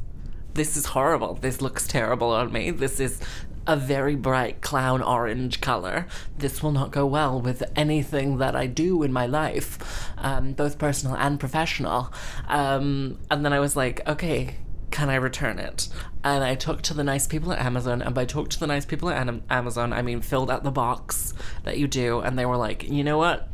this 0.53 0.77
is 0.77 0.87
horrible. 0.87 1.35
This 1.35 1.61
looks 1.61 1.87
terrible 1.87 2.31
on 2.31 2.51
me. 2.51 2.71
This 2.71 2.99
is 2.99 3.19
a 3.65 3.75
very 3.75 4.15
bright 4.15 4.61
clown 4.61 5.01
orange 5.01 5.61
color. 5.61 6.05
This 6.37 6.61
will 6.61 6.71
not 6.71 6.91
go 6.91 7.05
well 7.05 7.39
with 7.39 7.63
anything 7.75 8.37
that 8.37 8.55
I 8.55 8.67
do 8.67 9.03
in 9.03 9.13
my 9.13 9.25
life, 9.25 10.11
um, 10.17 10.53
both 10.53 10.77
personal 10.77 11.15
and 11.15 11.39
professional. 11.39 12.11
Um, 12.47 13.19
and 13.31 13.45
then 13.45 13.53
I 13.53 13.59
was 13.59 13.75
like, 13.75 14.07
okay, 14.07 14.55
can 14.91 15.09
I 15.09 15.15
return 15.15 15.59
it? 15.59 15.87
And 16.23 16.43
I 16.43 16.55
talked 16.55 16.83
to 16.85 16.93
the 16.93 17.03
nice 17.03 17.25
people 17.25 17.51
at 17.51 17.59
Amazon, 17.59 18.01
and 18.01 18.13
by 18.13 18.25
talk 18.25 18.49
to 18.49 18.59
the 18.59 18.67
nice 18.67 18.85
people 18.85 19.09
at 19.09 19.27
Am- 19.27 19.43
Amazon, 19.49 19.91
I 19.91 20.01
mean 20.01 20.21
filled 20.21 20.51
out 20.51 20.63
the 20.63 20.71
box 20.71 21.33
that 21.63 21.77
you 21.77 21.87
do, 21.87 22.19
and 22.19 22.37
they 22.37 22.45
were 22.45 22.57
like, 22.57 22.87
you 22.87 23.03
know 23.03 23.17
what? 23.17 23.49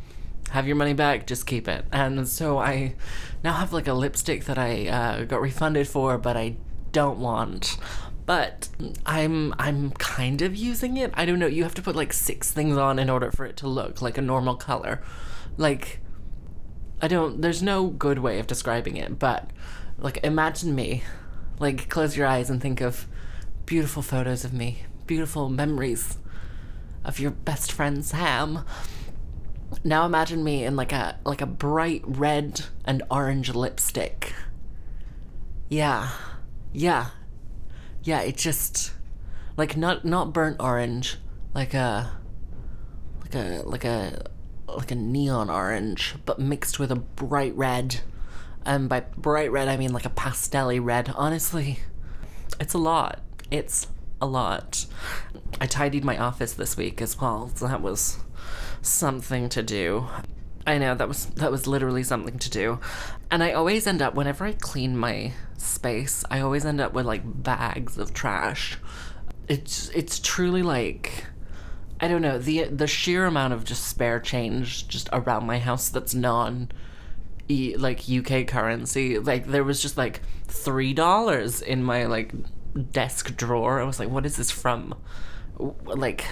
Have 0.50 0.66
your 0.66 0.76
money 0.76 0.92
back, 0.92 1.26
just 1.26 1.46
keep 1.46 1.68
it. 1.68 1.84
And 1.92 2.28
so 2.28 2.58
I 2.58 2.96
now 3.44 3.52
have 3.54 3.72
like 3.72 3.86
a 3.86 3.94
lipstick 3.94 4.44
that 4.46 4.58
I 4.58 4.88
uh, 4.88 5.24
got 5.24 5.40
refunded 5.40 5.86
for, 5.86 6.18
but 6.18 6.36
I 6.36 6.56
don't 6.92 7.18
want. 7.18 7.76
But 8.26 8.68
I'm 9.04 9.54
I'm 9.58 9.90
kind 9.92 10.42
of 10.42 10.54
using 10.54 10.96
it. 10.96 11.10
I 11.14 11.24
don't 11.24 11.38
know. 11.38 11.46
You 11.46 11.64
have 11.64 11.74
to 11.74 11.82
put 11.82 11.96
like 11.96 12.12
six 12.12 12.52
things 12.52 12.76
on 12.76 12.98
in 12.98 13.10
order 13.10 13.30
for 13.30 13.44
it 13.44 13.56
to 13.58 13.68
look 13.68 14.00
like 14.00 14.18
a 14.18 14.22
normal 14.22 14.54
color. 14.54 15.02
Like 15.56 16.00
I 17.02 17.08
don't 17.08 17.40
there's 17.40 17.62
no 17.62 17.88
good 17.88 18.18
way 18.20 18.38
of 18.38 18.46
describing 18.46 18.96
it, 18.96 19.18
but 19.18 19.50
like 19.98 20.18
imagine 20.22 20.74
me. 20.74 21.02
Like 21.58 21.88
close 21.88 22.16
your 22.16 22.26
eyes 22.26 22.48
and 22.50 22.60
think 22.60 22.80
of 22.80 23.06
beautiful 23.66 24.02
photos 24.02 24.44
of 24.44 24.52
me, 24.52 24.84
beautiful 25.06 25.48
memories 25.48 26.16
of 27.04 27.18
your 27.18 27.30
best 27.30 27.72
friend 27.72 28.04
Sam. 28.04 28.64
Now 29.84 30.04
imagine 30.04 30.44
me 30.44 30.64
in 30.64 30.76
like 30.76 30.92
a 30.92 31.18
like 31.24 31.40
a 31.40 31.46
bright 31.46 32.02
red 32.04 32.66
and 32.84 33.02
orange 33.10 33.54
lipstick. 33.54 34.34
Yeah. 35.68 36.10
Yeah. 36.72 37.08
Yeah, 38.02 38.20
it 38.20 38.36
just 38.36 38.92
like 39.56 39.76
not 39.76 40.04
not 40.04 40.32
burnt 40.32 40.56
orange, 40.60 41.16
like 41.54 41.74
a 41.74 42.12
like 43.20 43.34
a 43.34 43.62
like 43.64 43.84
a 43.84 44.26
like 44.68 44.90
a 44.90 44.94
neon 44.94 45.50
orange, 45.50 46.14
but 46.24 46.38
mixed 46.38 46.78
with 46.78 46.90
a 46.90 46.96
bright 46.96 47.54
red. 47.56 48.00
And 48.64 48.88
by 48.88 49.00
bright 49.00 49.50
red 49.50 49.68
I 49.68 49.76
mean 49.76 49.92
like 49.92 50.06
a 50.06 50.10
pastelly 50.10 50.82
red. 50.82 51.12
Honestly, 51.14 51.80
it's 52.58 52.74
a 52.74 52.78
lot. 52.78 53.20
It's 53.50 53.88
a 54.20 54.26
lot. 54.26 54.86
I 55.60 55.66
tidied 55.66 56.04
my 56.04 56.16
office 56.18 56.52
this 56.52 56.76
week 56.76 57.02
as 57.02 57.20
well. 57.20 57.46
That 57.60 57.82
was 57.82 58.18
something 58.82 59.48
to 59.50 59.62
do. 59.62 60.06
I 60.66 60.78
know 60.78 60.94
that 60.94 61.08
was 61.08 61.26
that 61.26 61.50
was 61.50 61.66
literally 61.66 62.02
something 62.02 62.38
to 62.38 62.50
do. 62.50 62.80
And 63.30 63.42
I 63.42 63.52
always 63.52 63.86
end 63.86 64.02
up 64.02 64.14
whenever 64.14 64.44
I 64.44 64.52
clean 64.52 64.96
my 64.96 65.32
space, 65.56 66.24
I 66.30 66.40
always 66.40 66.64
end 66.64 66.80
up 66.80 66.92
with 66.92 67.06
like 67.06 67.22
bags 67.24 67.98
of 67.98 68.12
trash. 68.12 68.78
It's 69.48 69.88
it's 69.90 70.18
truly 70.18 70.62
like 70.62 71.24
I 72.00 72.08
don't 72.08 72.22
know, 72.22 72.38
the 72.38 72.64
the 72.64 72.86
sheer 72.86 73.26
amount 73.26 73.52
of 73.52 73.64
just 73.64 73.86
spare 73.86 74.20
change 74.20 74.88
just 74.88 75.08
around 75.12 75.46
my 75.46 75.58
house 75.58 75.88
that's 75.88 76.14
non 76.14 76.70
like 77.48 78.08
UK 78.08 78.46
currency. 78.46 79.18
Like 79.18 79.46
there 79.46 79.64
was 79.64 79.82
just 79.82 79.96
like 79.96 80.20
three 80.46 80.92
dollars 80.94 81.62
in 81.62 81.82
my 81.82 82.06
like 82.06 82.32
desk 82.92 83.36
drawer. 83.36 83.80
I 83.80 83.84
was 83.84 83.98
like, 83.98 84.10
what 84.10 84.26
is 84.26 84.36
this 84.36 84.50
from? 84.50 84.94
Like, 85.58 86.24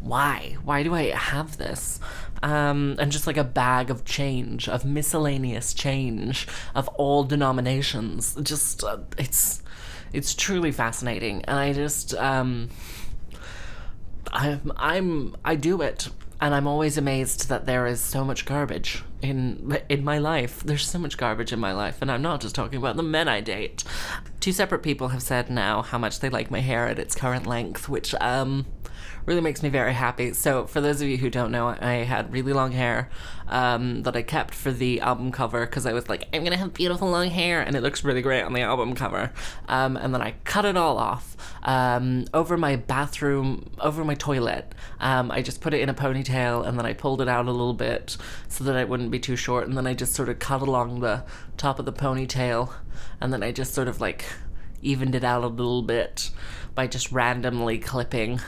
why? 0.00 0.56
Why 0.64 0.82
do 0.82 0.94
I 0.94 1.10
have 1.10 1.56
this? 1.56 2.00
Um, 2.42 2.96
and 2.98 3.10
just 3.10 3.26
like 3.26 3.36
a 3.36 3.44
bag 3.44 3.90
of 3.90 4.04
change, 4.04 4.68
of 4.68 4.84
miscellaneous 4.84 5.74
change 5.74 6.46
of 6.74 6.88
all 6.88 7.24
denominations. 7.24 8.36
Just 8.42 8.84
uh, 8.84 8.98
it's 9.16 9.62
it's 10.12 10.34
truly 10.34 10.72
fascinating, 10.72 11.44
and 11.46 11.58
I 11.58 11.72
just 11.72 12.14
um, 12.14 12.70
I'm 14.32 14.72
I'm 14.76 15.36
I 15.44 15.56
do 15.56 15.82
it, 15.82 16.08
and 16.40 16.54
I'm 16.54 16.66
always 16.66 16.96
amazed 16.96 17.48
that 17.48 17.66
there 17.66 17.86
is 17.86 18.00
so 18.00 18.24
much 18.24 18.44
garbage 18.44 19.02
in 19.20 19.76
in 19.88 20.04
my 20.04 20.18
life. 20.18 20.62
There's 20.62 20.88
so 20.88 20.98
much 21.00 21.16
garbage 21.18 21.52
in 21.52 21.58
my 21.58 21.72
life, 21.72 21.98
and 22.00 22.10
I'm 22.10 22.22
not 22.22 22.40
just 22.40 22.54
talking 22.54 22.78
about 22.78 22.96
the 22.96 23.02
men 23.02 23.26
I 23.26 23.40
date. 23.40 23.82
Two 24.38 24.52
separate 24.52 24.84
people 24.84 25.08
have 25.08 25.22
said 25.22 25.50
now 25.50 25.82
how 25.82 25.98
much 25.98 26.20
they 26.20 26.30
like 26.30 26.52
my 26.52 26.60
hair 26.60 26.86
at 26.86 27.00
its 27.00 27.16
current 27.16 27.46
length, 27.46 27.88
which 27.88 28.14
um 28.20 28.66
really 29.26 29.40
makes 29.40 29.62
me 29.62 29.68
very 29.68 29.92
happy. 29.92 30.32
So, 30.32 30.66
for 30.66 30.80
those 30.80 31.00
of 31.00 31.08
you 31.08 31.16
who 31.16 31.30
don't 31.30 31.50
know, 31.50 31.68
I 31.68 32.04
had 32.04 32.32
really 32.32 32.52
long 32.52 32.72
hair 32.72 33.10
um, 33.48 34.02
that 34.02 34.16
I 34.16 34.22
kept 34.22 34.54
for 34.54 34.70
the 34.70 35.00
album 35.00 35.32
cover 35.32 35.66
because 35.66 35.86
I 35.86 35.92
was 35.92 36.08
like, 36.08 36.28
I'm 36.32 36.44
gonna 36.44 36.56
have 36.56 36.74
beautiful 36.74 37.08
long 37.10 37.28
hair, 37.28 37.60
and 37.60 37.76
it 37.76 37.82
looks 37.82 38.04
really 38.04 38.22
great 38.22 38.42
on 38.42 38.52
the 38.52 38.60
album 38.60 38.94
cover. 38.94 39.32
Um, 39.68 39.96
and 39.96 40.14
then 40.14 40.22
I 40.22 40.34
cut 40.44 40.64
it 40.64 40.76
all 40.76 40.98
off 40.98 41.36
um, 41.62 42.26
over 42.34 42.56
my 42.56 42.76
bathroom, 42.76 43.70
over 43.80 44.04
my 44.04 44.14
toilet. 44.14 44.74
Um, 45.00 45.30
I 45.30 45.42
just 45.42 45.60
put 45.60 45.74
it 45.74 45.80
in 45.80 45.88
a 45.88 45.94
ponytail, 45.94 46.66
and 46.66 46.78
then 46.78 46.86
I 46.86 46.92
pulled 46.92 47.20
it 47.20 47.28
out 47.28 47.46
a 47.46 47.52
little 47.52 47.74
bit 47.74 48.16
so 48.48 48.64
that 48.64 48.76
it 48.76 48.88
wouldn't 48.88 49.10
be 49.10 49.18
too 49.18 49.36
short, 49.36 49.68
and 49.68 49.76
then 49.76 49.86
I 49.86 49.94
just 49.94 50.14
sort 50.14 50.28
of 50.28 50.38
cut 50.38 50.62
along 50.62 51.00
the 51.00 51.24
top 51.56 51.78
of 51.78 51.84
the 51.84 51.92
ponytail, 51.92 52.72
and 53.20 53.32
then 53.32 53.42
I 53.42 53.52
just 53.52 53.74
sort 53.74 53.88
of 53.88 54.00
like 54.00 54.24
evened 54.82 55.14
it 55.14 55.24
out 55.24 55.44
a 55.44 55.48
little 55.48 55.82
bit 55.82 56.30
by 56.74 56.86
just 56.86 57.10
randomly 57.10 57.78
clipping, 57.78 58.40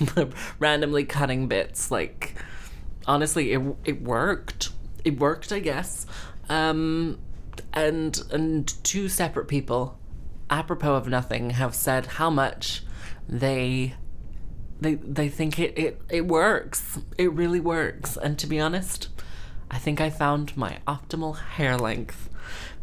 randomly 0.58 1.04
cutting 1.04 1.48
bits. 1.48 1.90
Like, 1.90 2.34
honestly, 3.06 3.52
it 3.52 3.62
it 3.84 4.02
worked. 4.02 4.70
It 5.04 5.18
worked, 5.18 5.52
I 5.52 5.60
guess. 5.60 6.06
Um, 6.48 7.18
and 7.72 8.20
and 8.30 8.84
two 8.84 9.08
separate 9.08 9.48
people, 9.48 9.98
apropos 10.50 10.94
of 10.94 11.08
nothing, 11.08 11.50
have 11.50 11.74
said 11.74 12.06
how 12.06 12.30
much 12.30 12.82
they 13.28 13.94
they 14.80 14.94
they 14.94 15.28
think 15.28 15.58
it, 15.58 15.78
it 15.78 16.00
it 16.08 16.26
works. 16.26 16.98
It 17.16 17.32
really 17.32 17.60
works. 17.60 18.16
And 18.16 18.38
to 18.38 18.46
be 18.46 18.58
honest, 18.58 19.08
I 19.70 19.78
think 19.78 20.00
I 20.00 20.10
found 20.10 20.56
my 20.56 20.78
optimal 20.86 21.38
hair 21.38 21.76
length 21.76 22.27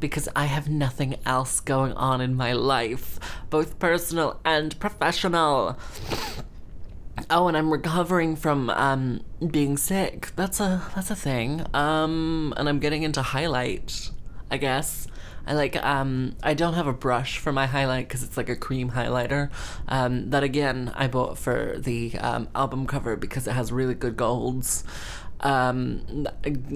because 0.06 0.30
I 0.36 0.46
have 0.46 0.70
nothing 0.70 1.16
else 1.26 1.60
going 1.60 1.94
on 1.94 2.22
in 2.22 2.36
my 2.36 2.54
life, 2.54 3.20
both 3.50 3.80
personal 3.80 4.40
and 4.46 4.80
professional. 4.80 5.80
Oh, 7.32 7.48
and 7.48 7.58
I'm 7.58 7.72
recovering 7.72 8.36
from 8.36 8.70
um 8.70 9.22
being 9.50 9.78
sick. 9.78 10.32
That's 10.36 10.60
a 10.60 10.84
that's 10.94 11.10
a 11.10 11.16
thing. 11.16 11.66
Um 11.74 12.54
and 12.56 12.70
I'm 12.70 12.80
getting 12.80 13.02
into 13.02 13.24
highlight, 13.24 14.12
I 14.52 14.58
guess. 14.58 15.08
I 15.48 15.54
like 15.54 15.76
um 15.84 16.36
I 16.44 16.54
don't 16.54 16.76
have 16.76 16.88
a 16.88 16.94
brush 16.94 17.40
for 17.40 17.52
my 17.52 17.66
highlight 17.66 18.08
cuz 18.08 18.22
it's 18.22 18.38
like 18.38 18.50
a 18.50 18.56
cream 18.56 18.92
highlighter. 18.92 19.50
Um 19.88 20.30
that 20.30 20.44
again 20.44 20.92
I 20.94 21.08
bought 21.08 21.40
for 21.40 21.78
the 21.80 22.16
um 22.20 22.48
album 22.54 22.86
cover 22.86 23.16
because 23.16 23.48
it 23.48 23.54
has 23.54 23.72
really 23.72 23.96
good 23.96 24.18
golds 24.18 24.84
um 25.42 26.28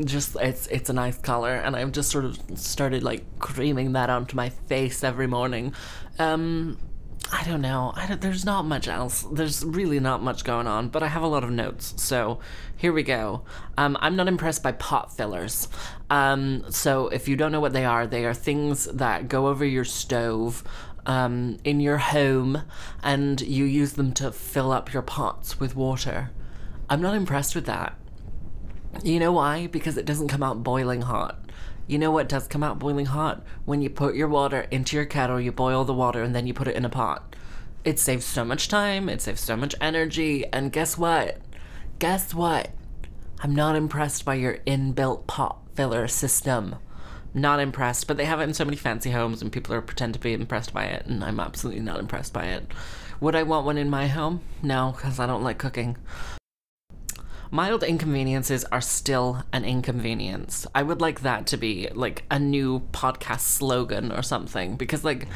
just 0.04 0.36
it's 0.42 0.68
it's 0.68 0.89
a 0.89 0.94
nice 0.94 1.18
color 1.18 1.56
and 1.56 1.75
i've 1.75 1.92
just 1.92 2.12
sort 2.12 2.25
of 2.25 2.38
started 2.56 3.04
like 3.04 3.24
creaming 3.39 3.94
that 3.94 4.10
onto 4.10 4.36
my 4.36 4.50
face 4.50 5.04
every 5.04 5.28
morning. 5.28 5.74
Um 6.18 6.78
i 7.32 7.44
don't 7.44 7.62
know. 7.62 7.94
I 7.96 8.08
don't, 8.08 8.22
there's 8.22 8.46
not 8.46 8.66
much 8.66 8.88
else. 8.88 9.25
There's 9.32 9.63
really 9.63 10.00
not 10.00 10.22
much 10.22 10.44
going 10.44 10.68
on 10.68 10.89
but 10.89 11.04
i 11.04 11.08
have 11.08 11.24
a 11.24 11.28
lot 11.28 11.44
of 11.44 11.51
notes 11.51 11.94
so 11.98 12.39
here 12.75 12.94
we 12.94 13.04
go. 13.04 13.44
Um 13.78 13.98
i'm 14.01 14.16
not 14.16 14.28
impressed 14.28 14.62
by 14.63 14.74
pot 14.74 15.16
fillers. 15.16 15.68
Um 16.10 16.70
so 16.70 17.08
if 17.08 17.28
you 17.28 17.36
don't 17.36 17.51
know 17.51 17.62
what 17.62 17.74
they 17.74 17.86
are 17.86 18.06
they 18.08 18.25
are 18.25 18.34
things 18.34 18.86
that 18.86 19.30
go 19.30 19.48
over 19.48 19.66
your 19.66 19.86
stove 19.86 20.63
um, 21.06 21.58
in 21.63 21.80
your 21.80 21.98
home 21.98 22.62
and 23.01 23.42
you 23.42 23.66
use 23.66 23.94
them 23.94 24.13
to 24.13 24.32
fill 24.32 24.72
up 24.72 24.94
your 24.94 25.01
pots 25.01 25.60
with 25.60 25.75
water. 25.75 26.30
I'm 26.89 27.01
not 27.01 27.16
impressed 27.16 27.56
with 27.56 27.66
that. 27.66 27.96
You 29.03 29.19
know 29.19 29.31
why? 29.31 29.67
Because 29.67 29.98
it 29.98 30.05
doesn't 30.05 30.27
come 30.27 30.43
out 30.43 30.63
boiling 30.63 31.01
hot. 31.03 31.39
You 31.88 31.98
know 31.98 32.12
what 32.12 32.29
does 32.29 32.48
come 32.48 32.63
out 32.63 32.79
boiling 32.79 33.08
hot? 33.08 33.43
When 33.65 33.81
you 33.81 33.89
put 33.89 34.15
your 34.15 34.27
water 34.27 34.67
into 34.72 34.96
your 34.96 35.05
kettle, 35.05 35.39
you 35.39 35.51
boil 35.51 35.86
the 35.86 35.93
water, 35.93 36.22
and 36.22 36.36
then 36.36 36.46
you 36.48 36.53
put 36.53 36.67
it 36.67 36.75
in 36.75 36.86
a 36.86 36.89
pot. 36.89 37.36
It 37.86 37.98
saves 37.98 38.25
so 38.25 38.43
much 38.43 38.67
time, 38.67 39.08
it 39.10 39.22
saves 39.22 39.41
so 39.41 39.55
much 39.55 39.74
energy, 39.79 40.46
and 40.51 40.72
guess 40.72 40.98
what? 40.98 41.39
Guess 41.98 42.34
what? 42.34 42.69
I'm 43.41 43.55
not 43.55 43.75
impressed 43.75 44.25
by 44.25 44.36
your 44.36 44.58
inbuilt 44.67 45.27
pot 45.27 45.60
filler 45.75 46.08
system. 46.08 46.75
not 47.34 47.60
impressed, 47.60 48.08
but 48.08 48.17
they 48.17 48.25
have 48.25 48.39
it 48.39 48.43
in 48.43 48.53
so 48.53 48.65
many 48.65 48.77
fancy 48.77 49.12
homes 49.12 49.41
and 49.41 49.51
people 49.51 49.74
are 49.74 49.81
pretend 49.81 50.13
to 50.13 50.19
be 50.19 50.34
impressed 50.34 50.74
by 50.74 50.86
it, 50.86 51.05
and 51.05 51.24
I'm 51.24 51.39
absolutely 51.39 51.81
not 51.81 52.00
impressed 52.00 52.34
by 52.34 52.46
it. 52.46 52.65
Would 53.22 53.36
I 53.36 53.43
want 53.43 53.65
one 53.65 53.77
in 53.77 53.89
my 53.89 54.08
home? 54.08 54.41
No, 54.62 54.93
because 54.96 55.19
I 55.19 55.27
don't 55.27 55.43
like 55.43 55.58
cooking. 55.58 55.98
Mild 57.51 57.84
inconveniences 57.84 58.63
are 58.65 58.82
still 58.82 59.44
an 59.51 59.65
inconvenience. 59.65 60.68
I 60.75 60.84
would 60.84 61.01
like 61.01 61.22
that 61.22 61.48
to 61.48 61.58
be 61.58 61.89
like 61.94 62.24
a 62.29 62.38
new 62.38 62.82
podcast 62.91 63.39
slogan 63.39 64.12
or 64.12 64.22
something 64.22 64.75
because, 64.75 65.03
like, 65.03 65.27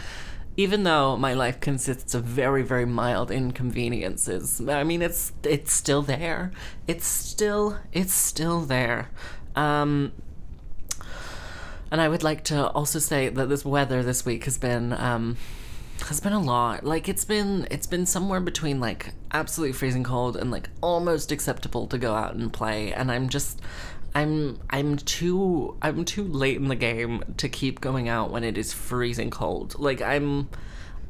even 0.55 0.83
though 0.83 1.17
my 1.17 1.33
life 1.33 1.59
consists 1.59 2.13
of 2.13 2.23
very 2.23 2.61
very 2.61 2.85
mild 2.85 3.31
inconveniences 3.31 4.61
i 4.69 4.83
mean 4.83 5.01
it's 5.01 5.31
it's 5.43 5.73
still 5.73 6.03
there 6.03 6.51
it's 6.87 7.07
still 7.07 7.79
it's 7.91 8.13
still 8.13 8.61
there 8.61 9.09
um 9.55 10.11
and 11.89 11.99
i 11.99 12.07
would 12.07 12.21
like 12.21 12.43
to 12.43 12.67
also 12.69 12.99
say 12.99 13.29
that 13.29 13.49
this 13.49 13.65
weather 13.65 14.03
this 14.03 14.25
week 14.25 14.45
has 14.45 14.57
been 14.59 14.93
um 14.93 15.35
has 16.05 16.19
been 16.19 16.33
a 16.33 16.41
lot 16.41 16.83
like 16.83 17.07
it's 17.07 17.25
been 17.25 17.67
it's 17.71 17.87
been 17.87 18.05
somewhere 18.05 18.39
between 18.39 18.79
like 18.79 19.13
absolutely 19.31 19.73
freezing 19.73 20.03
cold 20.03 20.35
and 20.35 20.51
like 20.51 20.69
almost 20.81 21.31
acceptable 21.31 21.87
to 21.87 21.97
go 21.97 22.13
out 22.13 22.35
and 22.35 22.51
play 22.51 22.93
and 22.93 23.11
i'm 23.11 23.29
just 23.29 23.61
I'm 24.15 24.59
I'm 24.69 24.97
too 24.97 25.77
I'm 25.81 26.05
too 26.05 26.23
late 26.23 26.57
in 26.57 26.67
the 26.67 26.75
game 26.75 27.23
to 27.37 27.49
keep 27.49 27.81
going 27.81 28.07
out 28.09 28.31
when 28.31 28.43
it 28.43 28.57
is 28.57 28.73
freezing 28.73 29.31
cold. 29.31 29.79
Like 29.79 30.01
I'm 30.01 30.49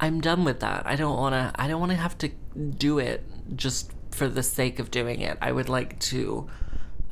I'm 0.00 0.20
done 0.20 0.44
with 0.44 0.60
that. 0.60 0.86
I 0.86 0.96
don't 0.96 1.16
want 1.16 1.34
to 1.34 1.60
I 1.60 1.68
don't 1.68 1.80
want 1.80 1.92
to 1.92 1.98
have 1.98 2.16
to 2.18 2.28
do 2.28 2.98
it 2.98 3.22
just 3.56 3.92
for 4.10 4.28
the 4.28 4.42
sake 4.42 4.78
of 4.78 4.90
doing 4.90 5.20
it. 5.20 5.36
I 5.42 5.52
would 5.52 5.68
like 5.68 5.98
to 6.00 6.48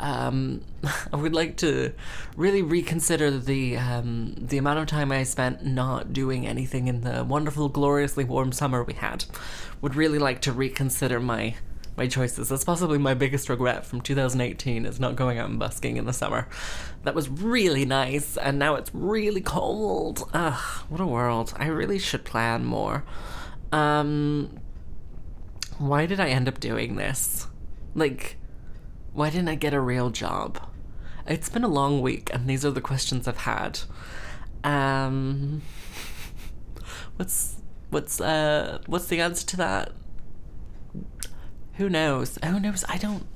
um, 0.03 0.61
I 1.13 1.17
would 1.17 1.35
like 1.35 1.57
to 1.59 1.95
really 2.37 2.61
reconsider 2.61 3.31
the 3.31 3.79
um, 3.79 4.35
the 4.37 4.59
amount 4.59 4.81
of 4.81 4.87
time 4.89 5.11
I 5.13 5.23
spent 5.23 5.65
not 5.65 6.13
doing 6.13 6.47
anything 6.47 6.89
in 6.89 7.01
the 7.03 7.25
wonderful, 7.25 7.69
gloriously 7.69 8.25
warm 8.25 8.53
summer 8.53 8.83
we 8.83 8.95
had. 8.95 9.25
Would 9.81 9.95
really 9.95 10.19
like 10.19 10.43
to 10.43 10.53
reconsider 10.53 11.21
my 11.21 11.55
my 11.97 12.07
choices. 12.07 12.49
That's 12.49 12.65
possibly 12.65 12.99
my 12.99 13.15
biggest 13.15 13.49
regret 13.49 13.85
from 13.87 14.01
2018 14.01 14.87
is 14.87 14.99
not 14.99 15.15
going 15.15 15.39
out 15.39 15.51
and 15.51 15.59
busking 15.59 15.97
in 15.97 16.05
the 16.05 16.13
summer. 16.13 16.49
That 17.05 17.15
was 17.15 17.29
really 17.29 17.85
nice, 17.85 18.37
and 18.37 18.59
now 18.59 18.75
it's 18.75 18.91
really 18.95 19.41
cold. 19.41 20.29
Ugh, 20.33 20.85
what 20.89 21.01
a 21.01 21.07
world. 21.07 21.55
I 21.57 21.67
really 21.67 21.99
should 21.99 22.25
plan 22.25 22.65
more. 22.65 23.05
Um, 23.71 24.59
why 25.79 26.07
did 26.07 26.19
I 26.19 26.29
end 26.29 26.49
up 26.49 26.61
doing 26.61 26.97
this? 26.97 27.47
Like, 27.95 28.37
why 29.13 29.31
didn't 29.31 29.49
I 29.49 29.55
get 29.55 29.75
a 29.75 29.81
real 29.81 30.11
job? 30.11 30.61
It's 31.27 31.49
been 31.49 31.65
a 31.65 31.69
long 31.69 32.01
week, 32.01 32.31
and 32.33 32.49
these 32.49 32.65
are 32.65 32.71
the 32.71 32.81
questions 32.81 33.29
I've 33.29 33.39
had. 33.39 33.81
Um, 34.65 35.63
what's 37.17 37.57
what's 37.91 38.21
uh 38.21 38.79
what's 38.87 39.07
the 39.07 39.21
answer 39.21 39.47
to 39.47 39.57
that? 39.59 39.93
who 41.75 41.89
knows? 41.89 42.39
Who 42.45 42.61
knows? 42.61 42.85
I 42.89 42.99
don't 42.99 43.27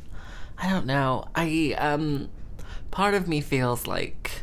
I 0.59 0.71
don't 0.71 0.87
know. 0.87 1.29
I 1.35 1.75
um 1.79 2.29
part 2.91 3.15
of 3.15 3.29
me 3.29 3.41
feels 3.41 3.87
like 3.87 4.43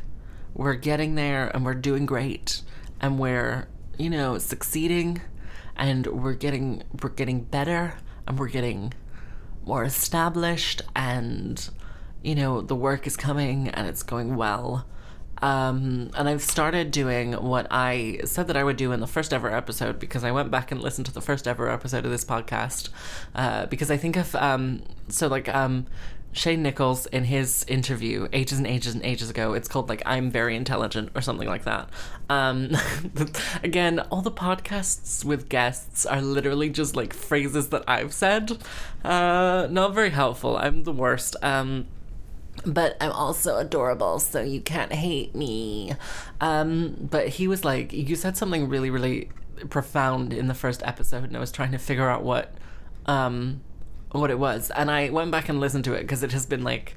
we're 0.54 0.76
getting 0.76 1.16
there 1.16 1.50
and 1.54 1.66
we're 1.66 1.74
doing 1.74 2.06
great 2.06 2.62
and 3.02 3.20
we're, 3.20 3.68
you 3.98 4.10
know, 4.10 4.38
succeeding 4.38 5.22
and 5.76 6.08
we're 6.08 6.34
getting 6.34 6.84
we're 7.02 7.10
getting 7.10 7.44
better 7.44 7.96
and 8.28 8.38
we're 8.38 8.48
getting 8.48 8.94
more 9.66 9.84
established 9.84 10.82
and 10.96 11.70
you 12.24 12.36
know, 12.36 12.62
the 12.62 12.76
work 12.76 13.06
is 13.06 13.16
coming 13.16 13.68
and 13.70 13.88
it's 13.88 14.02
going 14.02 14.36
well. 14.36 14.86
Um, 15.42 16.10
and 16.16 16.30
I've 16.30 16.42
started 16.42 16.92
doing 16.92 17.34
what 17.34 17.68
I 17.70 18.22
said 18.24 18.48
that 18.48 18.56
I 18.56 18.64
would 18.64 18.78
do 18.78 18.94
in 18.94 19.02
the 19.02 19.08
first 19.08 19.34
ever 19.34 19.54
episode 19.54 20.00
because 20.00 20.24
I 20.24 20.32
went 20.32 20.50
back 20.50 20.72
and 20.72 20.82
listened 20.82 21.06
to 21.08 21.14
the 21.14 21.22
first 21.22 21.50
ever 21.50 21.70
episode 21.70 22.06
of 22.06 22.12
this 22.12 22.24
podcast. 22.24 22.88
Uh, 23.36 23.66
because 23.66 23.92
I 23.92 23.98
think 23.98 24.16
of, 24.16 24.34
um, 24.36 24.84
so 25.10 25.28
like, 25.28 25.50
um, 25.50 25.86
Shane 26.34 26.64
Nichols 26.64 27.06
in 27.08 27.26
his 27.26 27.64
interview 27.68 28.28
ages 28.34 28.58
and 28.58 28.68
ages 28.68 28.94
and 28.96 29.04
ages 29.06 29.30
ago, 29.30 29.54
it's 29.54 29.68
called 29.68 29.88
like 29.88 30.02
I'm 30.06 30.30
very 30.30 30.56
intelligent 30.56 31.12
or 31.16 31.22
something 31.22 31.48
like 31.48 31.64
that. 31.64 31.90
Um, 32.30 32.76
again, 33.64 34.00
all 34.00 34.22
the 34.22 34.32
podcasts 34.32 35.24
with 35.24 35.48
guests 35.48 36.06
are 36.06 36.22
literally 36.22 36.70
just 36.70 36.96
like 36.96 37.14
phrases 37.14 37.70
that 37.70 37.84
I've 37.88 38.14
said. 38.14 38.58
Uh, 39.04 39.68
not 39.70 39.94
very 39.94 40.10
helpful. 40.10 40.58
I'm 40.58 40.84
the 40.84 40.92
worst. 40.92 41.36
Um, 41.42 41.88
but 42.66 42.98
I'm 43.02 43.12
also 43.12 43.58
adorable, 43.58 44.20
so 44.20 44.42
you 44.42 44.62
can't 44.62 44.94
hate 44.94 45.36
me. 45.36 45.94
Um, 46.40 47.08
but 47.12 47.28
he 47.30 47.48
was 47.48 47.66
like, 47.66 47.94
you 47.94 48.16
said 48.16 48.38
something 48.38 48.70
really, 48.70 48.90
really 48.90 49.30
profound 49.70 50.34
in 50.34 50.48
the 50.48 50.54
first 50.54 50.82
episode, 50.84 51.26
and 51.26 51.36
I 51.36 51.40
was 51.40 51.52
trying 51.52 51.72
to 51.72 51.78
figure 51.78 52.10
out 52.10 52.24
what, 52.24 52.54
um, 53.06 53.62
what 54.14 54.32
it 54.32 54.40
was, 54.40 54.72
and 54.72 54.90
I 54.90 55.10
went 55.10 55.32
back 55.32 55.50
and 55.50 55.60
listened 55.60 55.84
to 55.86 55.94
it 55.94 56.02
because 56.02 56.24
it 56.24 56.32
has 56.32 56.46
been 56.46 56.64
like, 56.64 56.96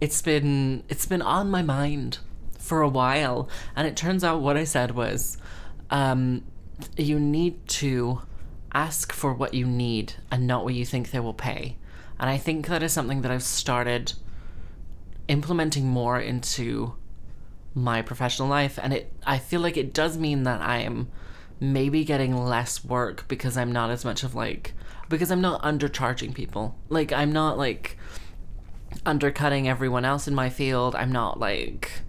it's 0.00 0.22
been, 0.22 0.84
it's 0.88 1.06
been 1.06 1.22
on 1.22 1.50
my 1.50 1.62
mind 1.62 2.18
for 2.58 2.80
a 2.80 2.88
while, 2.88 3.48
and 3.74 3.86
it 3.88 3.96
turns 3.96 4.22
out 4.22 4.40
what 4.40 4.56
I 4.56 4.64
said 4.64 4.92
was, 4.92 5.36
um, 5.90 6.44
you 6.96 7.18
need 7.18 7.66
to 7.68 8.22
ask 8.72 9.12
for 9.12 9.34
what 9.34 9.54
you 9.54 9.66
need 9.66 10.14
and 10.30 10.46
not 10.46 10.64
what 10.64 10.74
you 10.74 10.84
think 10.84 11.10
they 11.10 11.20
will 11.20 11.34
pay, 11.34 11.76
and 12.18 12.30
I 12.30 12.38
think 12.38 12.68
that 12.68 12.82
is 12.82 12.92
something 12.92 13.22
that 13.22 13.32
I've 13.32 13.42
started 13.42 14.12
implementing 15.28 15.88
more 15.88 16.20
into 16.20 16.94
my 17.74 18.02
professional 18.02 18.48
life. 18.48 18.78
And 18.80 18.92
it 18.92 19.12
I 19.26 19.38
feel 19.38 19.60
like 19.60 19.76
it 19.76 19.92
does 19.92 20.16
mean 20.16 20.44
that 20.44 20.60
I'm 20.60 21.08
maybe 21.60 22.04
getting 22.04 22.36
less 22.36 22.84
work 22.84 23.26
because 23.28 23.56
I'm 23.56 23.72
not 23.72 23.90
as 23.90 24.04
much 24.04 24.22
of 24.22 24.34
like 24.34 24.74
because 25.14 25.30
I'm 25.30 25.40
not 25.40 25.62
undercharging 25.62 26.34
people. 26.34 26.74
Like 26.88 27.12
I'm 27.12 27.32
not 27.32 27.56
like 27.56 27.96
undercutting 29.06 29.68
everyone 29.68 30.04
else 30.04 30.26
in 30.26 30.34
my 30.34 30.50
field. 30.50 30.96
I'm 30.96 31.12
not 31.12 31.38
like 31.38 32.02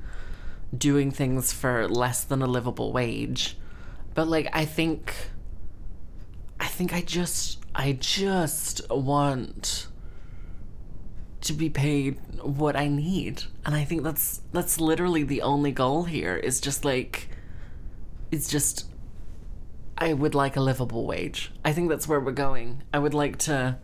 doing 0.75 1.11
things 1.11 1.53
for 1.53 1.87
less 1.87 2.23
than 2.23 2.41
a 2.41 2.47
livable 2.47 2.91
wage. 2.91 3.57
But 4.15 4.27
like 4.27 4.49
I 4.53 4.65
think 4.65 5.13
I 6.59 6.65
think 6.65 6.93
I 6.93 7.01
just 7.01 7.63
I 7.75 7.93
just 7.93 8.89
want 8.89 9.87
to 11.41 11.53
be 11.53 11.69
paid 11.69 12.17
what 12.41 12.75
I 12.75 12.87
need. 12.87 13.43
And 13.65 13.75
I 13.75 13.83
think 13.83 14.03
that's 14.03 14.41
that's 14.51 14.79
literally 14.79 15.21
the 15.21 15.43
only 15.43 15.71
goal 15.71 16.05
here 16.05 16.35
is 16.35 16.59
just 16.59 16.83
like 16.83 17.29
it's 18.31 18.49
just 18.49 18.89
I 19.97 20.13
would 20.13 20.35
like 20.35 20.55
a 20.55 20.61
livable 20.61 21.05
wage. 21.05 21.51
I 21.63 21.71
think 21.71 21.89
that's 21.89 22.07
where 22.07 22.19
we're 22.19 22.31
going. 22.31 22.83
I 22.93 22.99
would 22.99 23.13
like 23.13 23.37
to 23.39 23.77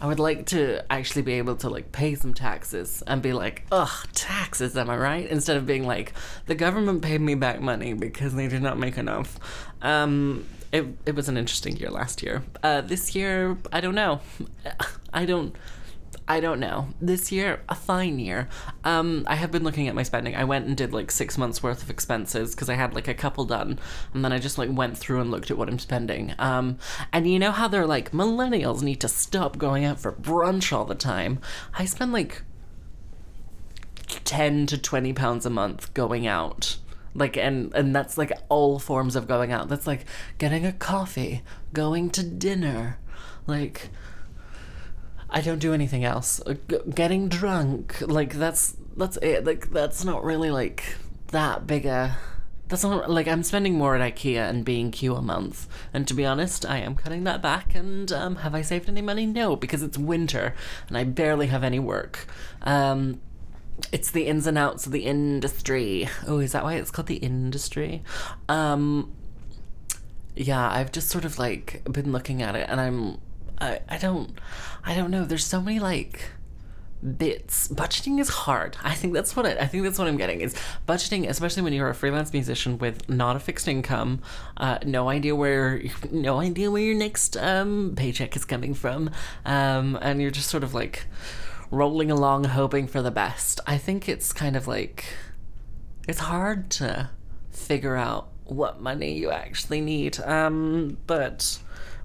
I 0.00 0.06
would 0.06 0.18
like 0.18 0.46
to 0.46 0.84
actually 0.92 1.22
be 1.22 1.34
able 1.34 1.56
to 1.56 1.70
like 1.70 1.92
pay 1.92 2.14
some 2.14 2.34
taxes 2.34 3.02
and 3.06 3.22
be 3.22 3.32
like, 3.32 3.64
ugh, 3.72 4.06
taxes, 4.12 4.76
am 4.76 4.90
I 4.90 4.96
right? 4.96 5.26
Instead 5.26 5.56
of 5.56 5.66
being 5.66 5.86
like, 5.86 6.12
the 6.46 6.54
government 6.54 7.02
paid 7.02 7.20
me 7.20 7.34
back 7.34 7.60
money 7.60 7.94
because 7.94 8.34
they 8.34 8.48
did 8.48 8.60
not 8.60 8.78
make 8.78 8.98
enough. 8.98 9.38
Um, 9.80 10.46
it, 10.72 10.86
it 11.06 11.14
was 11.14 11.28
an 11.28 11.36
interesting 11.36 11.76
year 11.76 11.90
last 11.90 12.22
year. 12.22 12.42
Uh, 12.62 12.80
this 12.80 13.14
year, 13.14 13.56
I 13.72 13.80
don't 13.80 13.94
know. 13.94 14.20
I 15.14 15.24
don't. 15.24 15.56
I 16.26 16.40
don't 16.40 16.60
know. 16.60 16.88
This 17.00 17.30
year, 17.30 17.62
a 17.68 17.74
fine 17.74 18.18
year. 18.18 18.48
Um, 18.84 19.24
I 19.26 19.34
have 19.36 19.50
been 19.50 19.64
looking 19.64 19.88
at 19.88 19.94
my 19.94 20.02
spending. 20.02 20.34
I 20.34 20.44
went 20.44 20.66
and 20.66 20.76
did 20.76 20.92
like 20.92 21.10
six 21.10 21.36
months 21.38 21.62
worth 21.62 21.82
of 21.82 21.90
expenses 21.90 22.54
because 22.54 22.68
I 22.68 22.74
had 22.74 22.94
like 22.94 23.08
a 23.08 23.14
couple 23.14 23.44
done, 23.44 23.78
and 24.12 24.24
then 24.24 24.32
I 24.32 24.38
just 24.38 24.58
like 24.58 24.70
went 24.72 24.98
through 24.98 25.20
and 25.20 25.30
looked 25.30 25.50
at 25.50 25.58
what 25.58 25.68
I'm 25.68 25.78
spending. 25.78 26.34
Um, 26.38 26.78
and 27.12 27.30
you 27.30 27.38
know 27.38 27.52
how 27.52 27.68
they're 27.68 27.86
like 27.86 28.12
millennials 28.12 28.82
need 28.82 29.00
to 29.00 29.08
stop 29.08 29.58
going 29.58 29.84
out 29.84 30.00
for 30.00 30.12
brunch 30.12 30.72
all 30.72 30.84
the 30.84 30.94
time. 30.94 31.40
I 31.74 31.84
spend 31.84 32.12
like 32.12 32.42
ten 34.24 34.66
to 34.66 34.78
twenty 34.78 35.12
pounds 35.12 35.46
a 35.46 35.50
month 35.50 35.92
going 35.94 36.26
out 36.26 36.78
like 37.14 37.36
and 37.36 37.72
and 37.74 37.94
that's 37.94 38.18
like 38.18 38.32
all 38.48 38.78
forms 38.78 39.14
of 39.16 39.28
going 39.28 39.52
out 39.52 39.68
that's 39.68 39.86
like 39.86 40.04
getting 40.38 40.66
a 40.66 40.72
coffee 40.72 41.42
going 41.72 42.10
to 42.10 42.22
dinner 42.22 42.98
like 43.46 43.90
I 45.34 45.40
don't 45.40 45.58
do 45.58 45.74
anything 45.74 46.04
else. 46.04 46.40
Uh, 46.46 46.54
g- 46.68 46.78
getting 46.94 47.28
drunk, 47.28 48.00
like 48.00 48.34
that's 48.34 48.76
that's 48.96 49.16
it. 49.16 49.44
Like 49.44 49.72
that's 49.72 50.04
not 50.04 50.22
really 50.22 50.50
like 50.50 50.96
that 51.32 51.66
big 51.66 51.84
a. 51.86 52.16
That's 52.68 52.84
not 52.84 53.10
like 53.10 53.26
I'm 53.26 53.42
spending 53.42 53.74
more 53.74 53.96
at 53.96 54.14
IKEA 54.14 54.48
and 54.48 54.64
being 54.64 54.92
Q 54.92 55.16
a 55.16 55.20
month. 55.20 55.66
And 55.92 56.06
to 56.06 56.14
be 56.14 56.24
honest, 56.24 56.64
I 56.64 56.78
am 56.78 56.94
cutting 56.94 57.24
that 57.24 57.42
back. 57.42 57.74
And 57.74 58.10
um, 58.12 58.36
have 58.36 58.54
I 58.54 58.62
saved 58.62 58.88
any 58.88 59.02
money? 59.02 59.26
No, 59.26 59.56
because 59.56 59.82
it's 59.82 59.98
winter 59.98 60.54
and 60.88 60.96
I 60.96 61.02
barely 61.02 61.48
have 61.48 61.64
any 61.64 61.80
work. 61.80 62.26
Um, 62.62 63.20
it's 63.92 64.10
the 64.10 64.26
ins 64.26 64.46
and 64.46 64.56
outs 64.56 64.86
of 64.86 64.92
the 64.92 65.04
industry. 65.04 66.08
Oh, 66.26 66.38
is 66.38 66.52
that 66.52 66.62
why 66.62 66.74
it's 66.74 66.90
called 66.92 67.08
the 67.08 67.16
industry? 67.16 68.02
Um, 68.48 69.12
yeah, 70.36 70.70
I've 70.70 70.92
just 70.92 71.08
sort 71.10 71.24
of 71.24 71.38
like 71.38 71.82
been 71.90 72.12
looking 72.12 72.40
at 72.40 72.54
it 72.56 72.68
and 72.68 72.80
I'm 72.80 73.18
I, 73.60 73.80
I 73.88 73.98
don't 73.98 74.38
I 74.84 74.94
don't 74.94 75.10
know. 75.10 75.24
There's 75.24 75.44
so 75.44 75.60
many 75.60 75.80
like 75.80 76.30
bits. 77.04 77.68
Budgeting 77.68 78.18
is 78.18 78.28
hard. 78.30 78.76
I 78.82 78.94
think 78.94 79.12
that's 79.12 79.36
what 79.36 79.46
I, 79.46 79.52
I 79.52 79.66
think 79.66 79.84
that's 79.84 79.98
what 79.98 80.08
I'm 80.08 80.16
getting 80.16 80.40
is 80.40 80.54
budgeting, 80.88 81.28
especially 81.28 81.62
when 81.62 81.72
you're 81.72 81.88
a 81.88 81.94
freelance 81.94 82.32
musician 82.32 82.78
with 82.78 83.08
not 83.08 83.36
a 83.36 83.40
fixed 83.40 83.68
income, 83.68 84.22
uh, 84.56 84.78
no 84.84 85.08
idea 85.08 85.36
where 85.36 85.82
no 86.10 86.40
idea 86.40 86.70
where 86.70 86.82
your 86.82 86.96
next 86.96 87.36
um, 87.36 87.94
paycheck 87.96 88.34
is 88.36 88.44
coming 88.44 88.74
from, 88.74 89.10
um, 89.44 89.98
and 90.00 90.20
you're 90.20 90.30
just 90.30 90.48
sort 90.48 90.64
of 90.64 90.74
like 90.74 91.06
rolling 91.70 92.10
along 92.10 92.44
hoping 92.44 92.86
for 92.86 93.02
the 93.02 93.10
best. 93.10 93.60
I 93.66 93.78
think 93.78 94.08
it's 94.08 94.32
kind 94.32 94.56
of 94.56 94.66
like 94.66 95.04
it's 96.08 96.20
hard 96.20 96.70
to 96.70 97.10
figure 97.50 97.96
out 97.96 98.28
what 98.44 98.80
money 98.80 99.16
you 99.16 99.30
actually 99.30 99.80
need. 99.80 100.20
Um, 100.20 100.98
but 101.06 101.58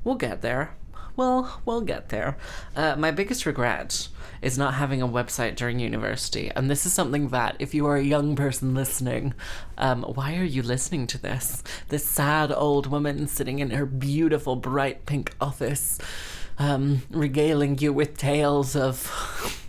we'll 0.03 0.15
get 0.15 0.41
there. 0.41 0.75
Well, 1.19 1.61
we'll 1.65 1.81
get 1.81 2.07
there. 2.07 2.37
Uh, 2.77 2.95
my 2.95 3.11
biggest 3.11 3.45
regret 3.45 4.07
is 4.41 4.57
not 4.57 4.75
having 4.75 5.01
a 5.01 5.07
website 5.07 5.57
during 5.57 5.77
university, 5.77 6.49
and 6.55 6.71
this 6.71 6.85
is 6.85 6.93
something 6.93 7.27
that, 7.27 7.57
if 7.59 7.73
you 7.73 7.85
are 7.87 7.97
a 7.97 8.01
young 8.01 8.37
person 8.37 8.73
listening, 8.73 9.33
um, 9.77 10.03
why 10.03 10.37
are 10.37 10.45
you 10.45 10.63
listening 10.63 11.07
to 11.07 11.17
this? 11.17 11.61
This 11.89 12.05
sad 12.05 12.53
old 12.53 12.87
woman 12.87 13.27
sitting 13.27 13.59
in 13.59 13.71
her 13.71 13.85
beautiful 13.85 14.55
bright 14.55 15.05
pink 15.05 15.35
office, 15.41 15.99
um, 16.57 17.01
regaling 17.09 17.77
you 17.79 17.91
with 17.91 18.15
tales 18.17 18.77
of 18.77 19.67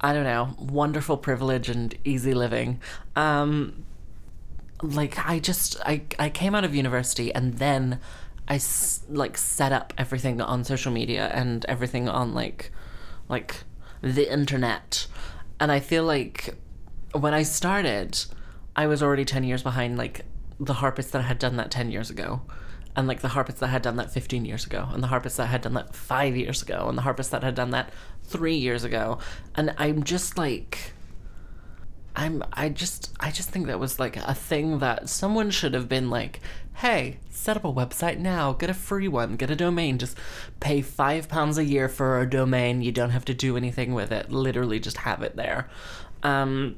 I 0.00 0.14
don't 0.14 0.24
know, 0.24 0.56
wonderful 0.58 1.18
privilege 1.18 1.68
and 1.68 1.94
easy 2.04 2.32
living. 2.32 2.80
Um, 3.16 3.84
like 4.82 5.18
I 5.28 5.40
just 5.40 5.78
I 5.84 6.02
I 6.18 6.30
came 6.30 6.54
out 6.54 6.64
of 6.64 6.74
university 6.74 7.34
and 7.34 7.58
then 7.58 8.00
I 8.48 8.56
s- 8.56 9.04
like 9.08 9.36
set 9.38 9.72
up 9.72 9.92
everything 9.96 10.40
on 10.40 10.64
social 10.64 10.92
media 10.92 11.30
and 11.32 11.64
everything 11.66 12.08
on 12.08 12.34
like 12.34 12.70
like 13.28 13.64
the 14.02 14.30
internet. 14.30 15.06
And 15.58 15.72
I 15.72 15.80
feel 15.80 16.04
like 16.04 16.54
when 17.12 17.32
I 17.32 17.42
started, 17.42 18.22
I 18.76 18.86
was 18.86 19.02
already 19.02 19.24
10 19.24 19.44
years 19.44 19.62
behind 19.62 19.96
like 19.96 20.22
the 20.60 20.74
harpists 20.74 21.12
that 21.12 21.22
had 21.22 21.38
done 21.38 21.56
that 21.56 21.70
10 21.70 21.90
years 21.90 22.10
ago. 22.10 22.42
And 22.96 23.08
like 23.08 23.22
the 23.22 23.28
harpists 23.28 23.60
that 23.60 23.68
had 23.68 23.82
done 23.82 23.96
that 23.96 24.12
15 24.12 24.44
years 24.44 24.66
ago, 24.66 24.88
and 24.92 25.02
the 25.02 25.08
harpists 25.08 25.36
that 25.38 25.46
had 25.46 25.62
done 25.62 25.74
that 25.74 25.96
five 25.96 26.36
years 26.36 26.62
ago, 26.62 26.86
and 26.88 26.96
the 26.96 27.02
harpists 27.02 27.32
that 27.32 27.42
had 27.42 27.56
done 27.56 27.70
that 27.70 27.92
three 28.22 28.54
years 28.54 28.84
ago. 28.84 29.18
And 29.56 29.74
I'm 29.78 30.04
just 30.04 30.38
like, 30.38 30.92
I'm 32.16 32.44
I 32.52 32.68
just 32.68 33.12
I 33.18 33.30
just 33.30 33.50
think 33.50 33.66
that 33.66 33.80
was 33.80 33.98
like 33.98 34.16
a 34.16 34.34
thing 34.34 34.78
that 34.78 35.08
someone 35.08 35.50
should 35.50 35.74
have 35.74 35.88
been 35.88 36.10
like, 36.10 36.40
hey, 36.74 37.18
set 37.30 37.56
up 37.56 37.64
a 37.64 37.72
website 37.72 38.18
now, 38.18 38.52
get 38.52 38.70
a 38.70 38.74
free 38.74 39.08
one, 39.08 39.36
get 39.36 39.50
a 39.50 39.56
domain, 39.56 39.98
just 39.98 40.16
pay 40.60 40.80
five 40.80 41.28
pounds 41.28 41.58
a 41.58 41.64
year 41.64 41.88
for 41.88 42.20
a 42.20 42.28
domain. 42.28 42.82
You 42.82 42.92
don't 42.92 43.10
have 43.10 43.24
to 43.26 43.34
do 43.34 43.56
anything 43.56 43.94
with 43.94 44.12
it. 44.12 44.30
Literally 44.30 44.78
just 44.78 44.98
have 44.98 45.22
it 45.22 45.34
there. 45.34 45.68
Um, 46.22 46.76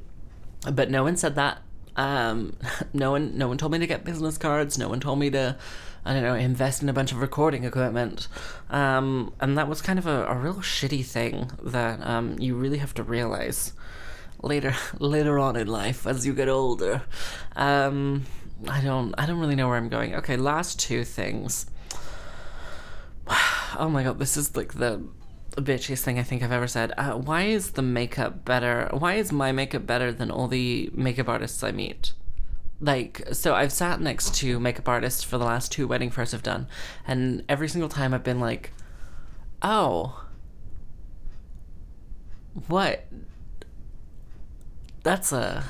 but 0.71 0.89
no 0.89 1.03
one 1.03 1.17
said 1.17 1.35
that. 1.35 1.59
Um, 1.95 2.57
no 2.93 3.11
one 3.11 3.37
no 3.37 3.47
one 3.47 3.57
told 3.59 3.71
me 3.71 3.79
to 3.79 3.87
get 3.87 4.03
business 4.03 4.37
cards. 4.37 4.77
No 4.77 4.89
one 4.89 4.99
told 4.99 5.19
me 5.19 5.29
to. 5.31 5.57
I 6.05 6.13
don't 6.13 6.23
know, 6.23 6.35
invest 6.35 6.81
in 6.81 6.87
a 6.87 6.93
bunch 6.93 7.11
of 7.11 7.17
recording 7.17 7.65
equipment. 7.65 8.29
Um, 8.69 9.33
and 9.41 9.57
that 9.57 9.67
was 9.67 9.81
kind 9.81 9.99
of 9.99 10.07
a, 10.07 10.25
a 10.27 10.35
real 10.35 10.53
shitty 10.53 11.03
thing 11.03 11.51
that 11.61 11.99
um, 11.99 12.39
you 12.39 12.55
really 12.55 12.77
have 12.77 12.93
to 12.93 13.03
realize 13.03 13.73
later 14.41 14.75
later 14.99 15.39
on 15.39 15.55
in 15.55 15.67
life 15.67 16.07
as 16.07 16.25
you 16.25 16.33
get 16.33 16.49
older. 16.49 17.03
Um, 17.55 18.25
I 18.67 18.81
don't 18.81 19.13
I 19.17 19.25
don't 19.25 19.39
really 19.39 19.55
know 19.55 19.67
where 19.67 19.77
I'm 19.77 19.89
going. 19.89 20.15
Okay, 20.15 20.37
last 20.37 20.79
two 20.79 21.03
things. 21.03 21.65
Oh 23.77 23.89
my 23.89 24.01
god, 24.01 24.17
this 24.17 24.37
is 24.37 24.55
like 24.55 24.73
the 24.75 25.03
bitchiest 25.55 26.01
thing 26.01 26.17
I 26.17 26.23
think 26.23 26.41
I've 26.41 26.51
ever 26.51 26.67
said. 26.67 26.93
Uh, 26.97 27.11
why 27.13 27.43
is 27.43 27.71
the 27.71 27.81
makeup 27.81 28.45
better? 28.45 28.89
Why 28.91 29.15
is 29.15 29.31
my 29.31 29.51
makeup 29.51 29.85
better 29.85 30.11
than 30.11 30.31
all 30.31 30.47
the 30.47 30.89
makeup 30.93 31.27
artists 31.27 31.63
I 31.63 31.71
meet? 31.71 32.13
Like, 32.79 33.27
so 33.33 33.55
I've 33.55 33.73
sat 33.73 33.99
next 33.99 34.35
to 34.35 34.59
makeup 34.59 34.87
artists 34.87 35.23
for 35.23 35.37
the 35.37 35.45
last 35.45 35.71
two 35.71 35.87
wedding 35.87 36.11
fairs 36.11 36.33
I've 36.33 36.43
done, 36.43 36.67
and 37.07 37.43
every 37.49 37.67
single 37.67 37.89
time 37.89 38.13
I've 38.13 38.23
been 38.23 38.39
like, 38.39 38.71
oh, 39.61 40.23
what? 42.67 43.05
That's 45.07 45.31
a, 45.31 45.63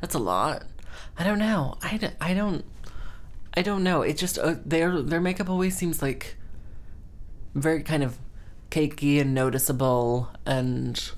that's 0.00 0.16
a 0.16 0.18
lot. 0.18 0.64
I 1.16 1.22
don't 1.22 1.38
know. 1.38 1.78
I, 1.80 2.10
I 2.20 2.34
don't, 2.34 2.64
I 3.56 3.62
don't 3.62 3.84
know. 3.84 4.02
It 4.02 4.16
just, 4.16 4.40
uh, 4.40 4.56
their, 4.66 5.00
their 5.00 5.20
makeup 5.20 5.48
always 5.48 5.76
seems 5.76 6.02
like 6.02 6.34
very 7.54 7.84
kind 7.84 8.02
of 8.02 8.18
cakey 8.72 9.20
and 9.20 9.34
noticeable 9.34 10.30
and 10.44 11.12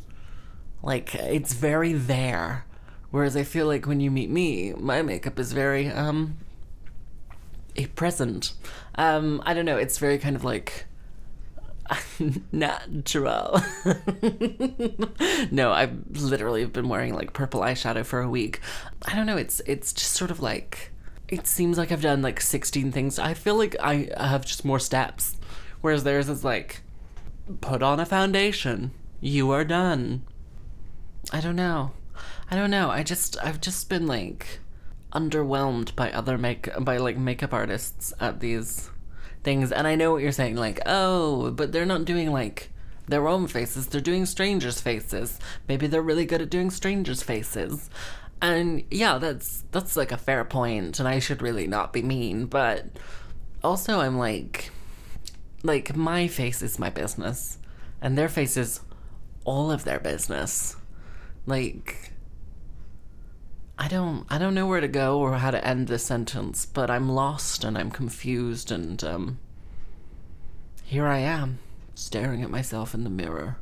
like 0.82 1.14
it's 1.14 1.54
very 1.54 1.94
there 1.94 2.66
whereas 3.10 3.34
i 3.34 3.42
feel 3.42 3.66
like 3.66 3.86
when 3.86 3.98
you 3.98 4.10
meet 4.10 4.28
me 4.28 4.74
my 4.74 5.00
makeup 5.00 5.38
is 5.38 5.52
very 5.54 5.88
um 5.88 6.36
a 7.76 7.86
present 7.86 8.52
um 8.96 9.42
i 9.46 9.54
don't 9.54 9.64
know 9.64 9.78
it's 9.78 9.96
very 9.96 10.18
kind 10.18 10.36
of 10.36 10.44
like 10.44 10.84
natural 12.52 13.60
no 15.50 15.72
i've 15.72 15.96
literally 16.20 16.64
been 16.64 16.88
wearing 16.88 17.14
like 17.14 17.32
purple 17.32 17.60
eyeshadow 17.60 18.04
for 18.04 18.20
a 18.20 18.28
week 18.28 18.60
i 19.06 19.14
don't 19.14 19.26
know 19.26 19.36
it's 19.36 19.60
it's 19.66 19.92
just 19.92 20.12
sort 20.12 20.30
of 20.30 20.40
like 20.40 20.92
it 21.28 21.46
seems 21.46 21.78
like 21.78 21.92
i've 21.92 22.02
done 22.02 22.22
like 22.22 22.40
16 22.40 22.92
things 22.92 23.18
i 23.18 23.34
feel 23.34 23.56
like 23.56 23.76
i 23.80 24.08
have 24.16 24.44
just 24.44 24.64
more 24.64 24.78
steps 24.78 25.36
whereas 25.80 26.04
theirs 26.04 26.28
is 26.28 26.44
like 26.44 26.82
put 27.60 27.82
on 27.82 28.00
a 28.00 28.06
foundation. 28.06 28.92
You 29.20 29.50
are 29.50 29.64
done. 29.64 30.22
I 31.32 31.40
don't 31.40 31.56
know. 31.56 31.92
I 32.50 32.56
don't 32.56 32.70
know. 32.70 32.90
I 32.90 33.02
just 33.02 33.36
I've 33.42 33.60
just 33.60 33.88
been 33.88 34.06
like 34.06 34.60
underwhelmed 35.12 35.94
by 35.96 36.10
other 36.12 36.36
make 36.36 36.68
by 36.80 36.98
like 36.98 37.16
makeup 37.16 37.52
artists 37.52 38.12
at 38.20 38.40
these 38.40 38.90
things 39.46 39.70
and 39.70 39.86
I 39.86 39.94
know 39.94 40.10
what 40.10 40.22
you're 40.22 40.32
saying 40.32 40.56
like, 40.56 40.80
"Oh, 40.84 41.52
but 41.52 41.70
they're 41.70 41.86
not 41.86 42.04
doing 42.04 42.32
like 42.32 42.70
their 43.06 43.28
own 43.28 43.46
faces. 43.46 43.86
They're 43.86 44.00
doing 44.00 44.26
strangers' 44.26 44.80
faces. 44.80 45.38
Maybe 45.68 45.86
they're 45.86 46.02
really 46.02 46.26
good 46.26 46.42
at 46.42 46.50
doing 46.50 46.70
strangers' 46.70 47.22
faces." 47.22 47.88
And 48.42 48.82
yeah, 48.90 49.18
that's 49.18 49.62
that's 49.70 49.96
like 49.96 50.10
a 50.12 50.18
fair 50.18 50.44
point 50.44 50.98
and 50.98 51.08
I 51.08 51.20
should 51.20 51.40
really 51.40 51.68
not 51.68 51.92
be 51.92 52.02
mean, 52.02 52.46
but 52.46 52.86
also 53.62 54.00
I'm 54.00 54.18
like 54.18 54.70
like 55.62 55.96
my 55.96 56.26
face 56.26 56.60
is 56.60 56.78
my 56.78 56.90
business 56.90 57.58
and 58.02 58.18
their 58.18 58.28
face 58.28 58.56
is 58.56 58.80
all 59.44 59.70
of 59.70 59.84
their 59.84 60.00
business 60.00 60.76
like 61.46 62.12
i 63.78 63.88
don't 63.88 64.26
i 64.30 64.38
don't 64.38 64.54
know 64.54 64.66
where 64.66 64.80
to 64.80 64.88
go 64.88 65.18
or 65.18 65.34
how 65.34 65.50
to 65.50 65.66
end 65.66 65.88
this 65.88 66.04
sentence 66.04 66.66
but 66.66 66.90
i'm 66.90 67.08
lost 67.08 67.64
and 67.64 67.76
i'm 67.76 67.90
confused 67.90 68.70
and 68.70 69.02
um 69.04 69.38
here 70.84 71.06
i 71.06 71.18
am 71.18 71.58
staring 71.94 72.42
at 72.42 72.50
myself 72.50 72.94
in 72.94 73.04
the 73.04 73.10
mirror 73.10 73.58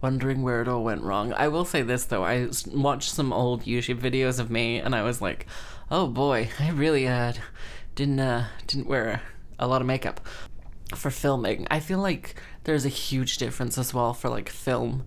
wondering 0.00 0.42
where 0.42 0.62
it 0.62 0.68
all 0.68 0.82
went 0.82 1.02
wrong 1.02 1.32
i 1.34 1.46
will 1.46 1.64
say 1.64 1.82
this 1.82 2.04
though 2.04 2.24
I 2.24 2.48
watched 2.72 3.10
some 3.10 3.32
old 3.32 3.64
youtube 3.64 4.00
videos 4.00 4.38
of 4.38 4.50
me 4.50 4.78
and 4.78 4.94
i 4.94 5.02
was 5.02 5.20
like 5.20 5.46
oh 5.90 6.06
boy 6.06 6.48
i 6.58 6.70
really 6.70 7.06
uh 7.06 7.34
didn't 7.94 8.20
uh 8.20 8.46
didn't 8.66 8.86
wear 8.86 9.20
a 9.58 9.66
lot 9.66 9.82
of 9.82 9.86
makeup 9.86 10.20
for 10.96 11.10
filming. 11.10 11.66
I 11.70 11.80
feel 11.80 11.98
like 11.98 12.34
there's 12.64 12.84
a 12.84 12.90
huge 12.90 13.38
difference 13.38 13.78
as 13.78 13.94
well 13.94 14.12
for 14.14 14.28
like 14.28 14.48
film 14.48 15.06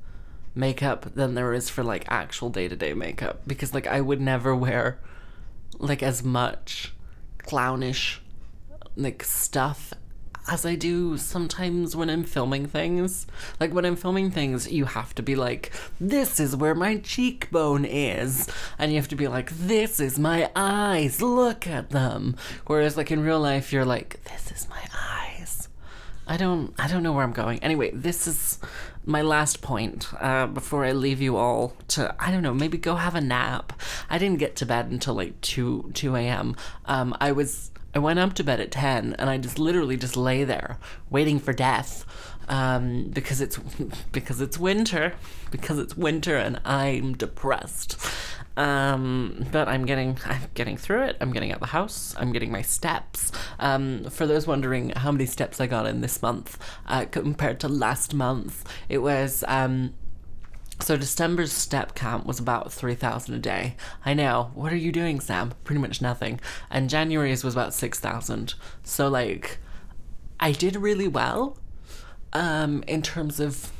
makeup 0.56 1.13
than 1.16 1.36
there 1.36 1.54
is 1.54 1.70
for 1.70 1.84
like 1.84 2.06
actual 2.10 2.50
day 2.50 2.68
to 2.68 2.76
day 2.76 2.94
makeup 2.94 3.42
because 3.48 3.74
like 3.74 3.88
I 3.88 4.02
would 4.02 4.22
never 4.22 4.56
wear 4.56 5.00
like 5.80 6.04
as 6.04 6.24
much 6.24 6.94
clownish 7.39 8.20
like 8.96 9.24
stuff 9.24 9.94
as 10.48 10.66
I 10.66 10.76
do 10.76 11.18
sometimes 11.18 11.96
when 11.96 12.10
I'm 12.10 12.24
filming 12.24 12.66
things. 12.68 13.26
Like 13.60 13.74
when 13.74 13.86
I'm 13.86 13.96
filming 13.96 14.30
things, 14.30 14.70
you 14.70 14.86
have 14.86 15.16
to 15.16 15.24
be 15.24 15.36
like, 15.36 15.72
this 16.00 16.39
is 16.39 16.56
where 16.56 16.76
my 16.76 16.98
cheekbone 16.98 17.86
is. 17.86 18.50
And 18.78 18.92
you 18.92 18.98
have 18.98 19.08
to 19.10 19.16
be 19.16 19.28
like, 19.28 19.52
this 19.52 20.00
is 20.00 20.20
my 20.20 20.52
eyes, 20.56 21.22
look 21.22 21.66
at 21.66 21.92
them. 21.92 22.36
Whereas 22.68 22.98
like 22.98 23.12
in 23.12 23.22
real 23.22 23.39
life, 23.39 23.72
you're 23.72 23.86
like, 23.86 24.22
this 24.26 24.52
is 24.52 24.68
my 24.70 24.82
eyes. 24.94 25.70
I 26.28 26.38
don't 26.38 26.74
I 26.80 26.88
don't 26.88 27.04
know 27.04 27.13
where 27.13 27.24
I'm 27.24 27.34
going. 27.34 27.60
Anyway, 27.60 27.92
this 27.94 28.28
is 28.28 28.60
my 29.06 29.22
last 29.22 29.62
point 29.62 30.08
uh, 30.20 30.48
before 30.48 30.86
I 30.86 30.92
leave 30.92 31.22
you 31.22 31.38
all 31.38 31.76
to 31.89 32.16
I 32.20 32.32
don't 32.32 32.44
know 32.44 32.54
maybe 32.54 32.78
go 32.78 32.96
have 32.96 33.16
a 33.16 33.22
nap. 33.22 33.74
I 34.10 34.18
didn't 34.18 34.39
get 34.39 34.56
to 34.58 34.66
bed 34.66 34.88
until 34.92 35.13
like 35.13 35.39
two 35.42 35.92
two 35.94 36.16
a.m. 36.16 36.56
Um, 36.86 37.16
I 37.20 37.32
was 37.32 37.72
I 37.96 38.00
went 38.00 38.20
up 38.20 38.34
to 38.36 38.44
bed 38.44 38.60
at 38.60 38.72
ten 38.72 39.16
and 39.20 39.30
I 39.30 39.38
just 39.38 39.60
literally 39.60 39.98
just 39.98 40.18
lay 40.18 40.44
there 40.44 40.78
waiting 41.10 41.39
for 41.39 41.54
death 41.54 42.06
um, 42.48 43.10
because 43.10 43.42
it's 43.42 43.58
because 44.12 44.42
it's 44.42 44.58
winter 44.58 45.13
because 45.54 45.78
it's 45.78 45.96
winter 45.96 46.36
and 46.36 46.60
I'm 46.66 47.13
depressed. 47.13 47.96
Um, 48.58 49.46
but 49.52 49.68
I'm 49.68 49.86
getting 49.86 50.18
I'm 50.26 50.42
getting 50.56 50.78
through 50.78 51.04
it. 51.04 51.18
I'm 51.22 51.32
getting 51.32 51.52
out 51.54 51.60
the 51.60 51.68
house. 51.68 52.16
I'm 52.18 52.34
getting 52.34 52.52
my 52.52 52.63
steps. 52.63 53.32
Um, 53.60 54.10
for 54.10 54.26
those 54.26 54.48
wondering 54.48 54.89
how 54.89 55.12
many 55.12 55.28
steps 55.28 55.62
I 55.62 55.68
got 55.68 55.86
in 55.86 56.02
this 56.02 56.22
month 56.22 56.58
uh, 56.88 57.06
compared 57.06 57.60
to 57.62 57.70
last 57.70 58.13
month, 58.13 58.68
it 58.89 58.98
was. 58.98 59.44
Um, 59.48 59.94
so 60.80 60.98
December's 60.98 61.54
step 61.54 61.94
count 61.94 62.26
was 62.26 62.39
about 62.39 62.74
3,000 62.74 63.36
a 63.36 63.39
day. 63.39 63.76
I 64.04 64.16
know. 64.16 64.52
What 64.56 64.74
are 64.74 64.78
you 64.78 64.92
doing, 64.92 65.20
Sam? 65.20 65.54
Pretty 65.63 65.80
much 65.80 66.02
nothing. 66.02 66.42
And 66.70 66.89
January's 66.89 67.44
was 67.44 67.54
about 67.54 67.76
6,000. 67.76 68.56
So 68.82 69.08
like 69.08 69.60
I 70.39 70.52
did 70.52 70.76
really 70.76 71.08
well 71.08 71.58
um 72.34 72.84
in 72.88 73.04
terms 73.04 73.39
of 73.39 73.72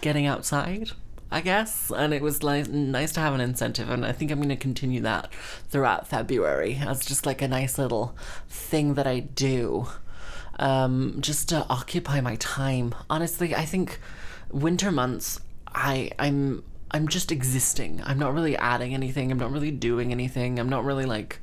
getting 0.00 0.26
outside, 0.26 0.90
I 1.30 1.40
guess, 1.40 1.90
and 1.90 2.12
it 2.12 2.22
was 2.22 2.42
like 2.42 2.68
nice 2.68 3.12
to 3.12 3.20
have 3.20 3.34
an 3.34 3.40
incentive 3.40 3.90
and 3.90 4.04
I 4.04 4.12
think 4.12 4.30
I'm 4.30 4.38
going 4.38 4.48
to 4.48 4.56
continue 4.56 5.00
that 5.02 5.32
throughout 5.68 6.08
February 6.08 6.80
as 6.80 7.04
just 7.04 7.26
like 7.26 7.42
a 7.42 7.48
nice 7.48 7.78
little 7.78 8.16
thing 8.48 8.94
that 8.94 9.06
I 9.06 9.20
do 9.20 9.88
um 10.58 11.16
just 11.20 11.48
to 11.48 11.66
occupy 11.70 12.20
my 12.20 12.36
time. 12.36 12.94
Honestly, 13.08 13.54
I 13.54 13.64
think 13.64 13.98
winter 14.50 14.90
months 14.90 15.40
I 15.68 16.10
I'm 16.18 16.62
I'm 16.90 17.08
just 17.08 17.30
existing. 17.30 18.02
I'm 18.04 18.18
not 18.18 18.34
really 18.34 18.56
adding 18.56 18.94
anything. 18.94 19.30
I'm 19.30 19.38
not 19.38 19.52
really 19.52 19.70
doing 19.70 20.10
anything. 20.12 20.58
I'm 20.58 20.68
not 20.68 20.84
really 20.84 21.06
like 21.06 21.40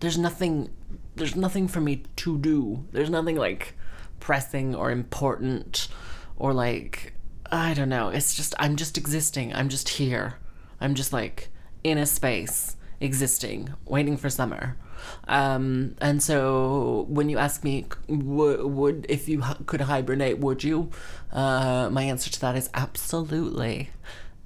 there's 0.00 0.18
nothing 0.18 0.70
there's 1.14 1.36
nothing 1.36 1.68
for 1.68 1.80
me 1.80 2.02
to 2.16 2.38
do. 2.38 2.84
There's 2.92 3.10
nothing 3.10 3.36
like 3.36 3.74
pressing 4.20 4.74
or 4.74 4.90
important 4.90 5.88
or 6.36 6.52
like 6.52 7.14
I 7.52 7.74
don't 7.74 7.90
know. 7.90 8.08
It's 8.08 8.34
just 8.34 8.54
I'm 8.58 8.76
just 8.76 8.96
existing. 8.96 9.54
I'm 9.54 9.68
just 9.68 9.90
here. 9.90 10.38
I'm 10.80 10.94
just 10.94 11.12
like 11.12 11.50
in 11.84 11.98
a 11.98 12.06
space 12.06 12.76
existing, 12.98 13.74
waiting 13.84 14.16
for 14.16 14.30
summer. 14.30 14.76
Um, 15.28 15.96
and 16.00 16.22
so 16.22 17.04
when 17.08 17.28
you 17.28 17.36
ask 17.36 17.62
me, 17.62 17.86
w- 18.08 18.66
would 18.66 19.04
if 19.08 19.28
you 19.28 19.42
could 19.66 19.82
hibernate, 19.82 20.38
would 20.38 20.64
you? 20.64 20.90
Uh, 21.30 21.90
my 21.90 22.04
answer 22.04 22.30
to 22.30 22.40
that 22.40 22.56
is 22.56 22.70
absolutely, 22.72 23.90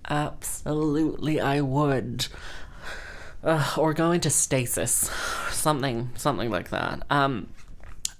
absolutely, 0.08 1.40
I 1.40 1.60
would. 1.60 2.26
Uh, 3.44 3.74
or 3.78 3.94
go 3.94 4.10
into 4.10 4.30
stasis, 4.30 5.08
something, 5.52 6.10
something 6.16 6.50
like 6.50 6.70
that. 6.70 7.04
Um, 7.10 7.50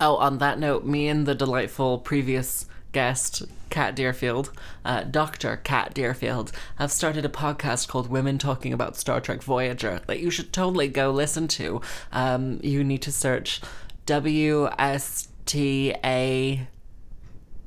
oh, 0.01 0.17
on 0.17 0.39
that 0.39 0.61
note, 0.61 0.85
me 0.85 1.09
and 1.09 1.27
the 1.27 1.35
delightful 1.35 1.99
previous 1.99 2.67
guest, 2.93 3.43
Kat 3.71 3.95
Deerfield, 3.97 4.53
uh, 4.85 5.05
Dr. 5.05 5.57
Kat 5.59 5.95
Deerfield, 5.95 6.53
have 6.77 6.93
started 6.93 7.25
a 7.25 7.29
podcast 7.29 7.89
called 7.89 8.09
Women 8.09 8.39
Talking 8.39 8.73
About 8.73 8.97
Star 8.97 9.21
Trek 9.21 9.43
Voyager 9.43 10.01
that 10.07 10.21
you 10.21 10.31
should 10.31 10.53
totally 10.53 10.89
go 10.89 11.11
listen 11.11 11.49
to. 11.49 11.81
Um, 12.13 12.61
you 12.63 12.85
need 12.85 13.03
to 13.03 13.13
search 13.13 13.61
WSTA. 14.07 14.77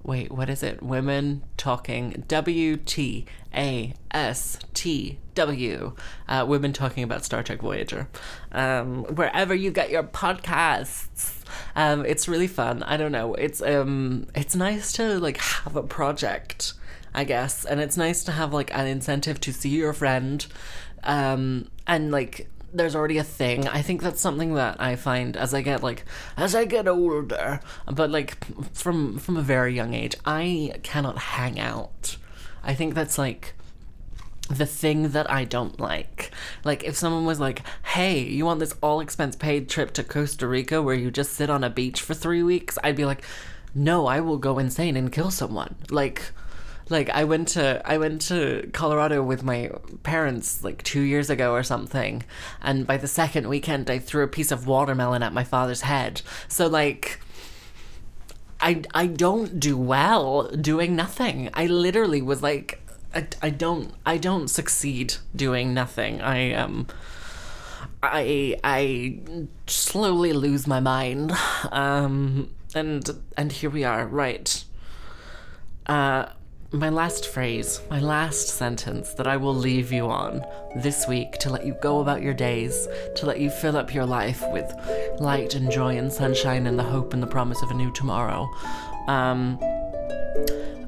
Wait, 0.04 0.32
what 0.32 0.50
is 0.50 0.64
it? 0.64 0.82
Women 0.82 1.44
Talking. 1.58 2.24
W 2.28 2.78
T 2.78 3.26
A 3.54 3.94
S 4.12 4.58
T 4.74 5.20
W. 5.36 5.94
Uh, 6.28 6.46
women 6.48 6.74
Talking 6.74 7.04
About 7.04 7.26
Star 7.26 7.44
Trek 7.44 7.62
Voyager. 7.62 8.08
Um, 8.52 9.04
wherever 9.04 9.54
you 9.54 9.72
get 9.72 9.90
your 9.90 10.04
podcasts. 10.04 11.39
Um, 11.76 12.06
it's 12.06 12.28
really 12.28 12.48
fun. 12.48 12.84
I 12.84 12.98
don't 12.98 13.12
know. 13.12 13.34
It's 13.36 13.62
um, 13.62 14.28
it's 14.36 14.56
nice 14.56 14.92
to 14.94 15.20
like 15.20 15.38
have 15.38 15.76
a 15.76 15.84
project, 15.84 16.74
I 17.14 17.24
guess, 17.24 17.66
and 17.66 17.80
it's 17.80 17.98
nice 17.98 18.24
to 18.26 18.32
have 18.32 18.54
like 18.54 18.74
an 18.74 18.88
incentive 18.88 19.40
to 19.42 19.54
see 19.54 19.70
your 19.70 19.94
friend, 19.94 20.46
um, 21.04 21.70
and 21.88 22.12
like 22.12 22.50
there's 22.74 22.96
already 22.96 23.18
a 23.18 23.24
thing. 23.24 23.68
I 23.68 23.82
think 23.82 24.02
that's 24.02 24.22
something 24.22 24.54
that 24.56 24.80
I 24.80 24.96
find 24.96 25.36
as 25.36 25.54
I 25.54 25.62
get 25.62 25.84
like 25.84 26.06
as 26.38 26.56
I 26.56 26.66
get 26.66 26.88
older, 26.88 27.60
but 27.92 28.10
like 28.10 28.38
from 28.74 29.18
from 29.18 29.38
a 29.38 29.42
very 29.42 29.74
young 29.74 29.94
age, 29.94 30.16
I 30.26 30.74
cannot 30.84 31.18
hang 31.18 31.60
out. 31.60 32.18
I 32.64 32.74
think 32.74 32.94
that's 32.94 33.18
like 33.18 33.54
the 34.50 34.66
thing 34.66 35.10
that 35.10 35.30
I 35.30 35.46
don't 35.46 35.80
like. 35.80 36.32
Like 36.64 36.84
if 36.84 36.98
someone 36.98 37.26
was 37.26 37.40
like, 37.40 37.62
"Hey, 37.84 38.20
you 38.20 38.46
want 38.46 38.60
this 38.60 38.74
all 38.82 39.00
expense 39.00 39.36
paid 39.36 39.70
trip 39.70 39.92
to 39.94 40.04
Costa 40.04 40.48
Rica 40.48 40.82
where 40.82 40.96
you 40.96 41.12
just 41.12 41.34
sit 41.34 41.50
on 41.50 41.64
a 41.64 41.70
beach 41.70 42.02
for 42.02 42.14
3 42.14 42.44
weeks?" 42.44 42.78
I'd 42.84 42.96
be 42.96 43.06
like, 43.06 43.24
"No, 43.76 44.08
I 44.08 44.20
will 44.20 44.38
go 44.38 44.60
insane 44.60 44.98
and 44.98 45.12
kill 45.12 45.32
someone." 45.32 45.76
Like 45.90 46.32
like 46.90 47.10
I 47.12 47.24
went 47.24 47.50
to 47.50 47.82
I 47.86 47.98
went 47.98 48.22
to 48.24 48.70
Colorado 48.74 49.22
with 49.22 49.44
my 49.44 49.70
parents 50.04 50.64
like 50.64 50.84
2 50.84 51.02
years 51.02 51.30
ago 51.30 51.54
or 51.54 51.64
something, 51.64 52.24
and 52.62 52.88
by 52.88 52.98
the 52.98 53.08
second 53.08 53.48
weekend 53.48 53.90
I 53.90 54.00
threw 54.00 54.24
a 54.24 54.28
piece 54.28 54.52
of 54.52 54.68
watermelon 54.68 55.24
at 55.24 55.34
my 55.34 55.44
father's 55.44 55.82
head. 55.82 56.22
So 56.48 56.68
like 56.68 57.20
I, 58.62 58.82
I 58.94 59.08
don't 59.08 59.60
do 59.60 59.78
well 59.78 60.50
doing 60.50 60.96
nothing. 60.96 61.50
I 61.54 61.68
literally 61.68 62.22
was 62.22 62.44
like 62.44 62.79
I, 63.14 63.28
I 63.42 63.50
don't 63.50 63.94
I 64.06 64.18
don't 64.18 64.48
succeed 64.48 65.16
doing 65.36 65.74
nothing. 65.74 66.22
I 66.22 66.54
um 66.54 66.88
I 68.04 68.58
I 68.64 69.20
slowly 69.68 70.34
lose 70.34 70.68
my 70.68 70.80
mind. 70.80 71.32
Um 71.72 72.50
and 72.76 73.10
and 73.36 73.52
here 73.52 73.70
we 73.70 73.84
are, 73.84 74.06
right. 74.08 74.64
Uh 75.88 76.28
my 76.72 76.90
last 76.90 77.26
phrase, 77.28 77.82
my 77.90 78.00
last 78.00 78.50
sentence 78.50 79.14
that 79.14 79.26
I 79.26 79.38
will 79.38 79.56
leave 79.56 79.92
you 79.92 80.06
on 80.06 80.46
this 80.76 81.08
week 81.08 81.32
to 81.40 81.50
let 81.50 81.66
you 81.66 81.76
go 81.82 82.00
about 82.00 82.22
your 82.22 82.36
days, 82.36 82.88
to 83.16 83.26
let 83.26 83.40
you 83.40 83.50
fill 83.50 83.76
up 83.76 83.92
your 83.92 84.06
life 84.06 84.44
with 84.52 84.72
light 85.20 85.56
and 85.56 85.72
joy 85.72 85.98
and 85.98 86.14
sunshine 86.14 86.68
and 86.68 86.78
the 86.78 86.84
hope 86.84 87.14
and 87.14 87.24
the 87.24 87.28
promise 87.28 87.60
of 87.64 87.72
a 87.72 87.74
new 87.74 87.92
tomorrow. 87.94 88.48
Um, 89.08 89.58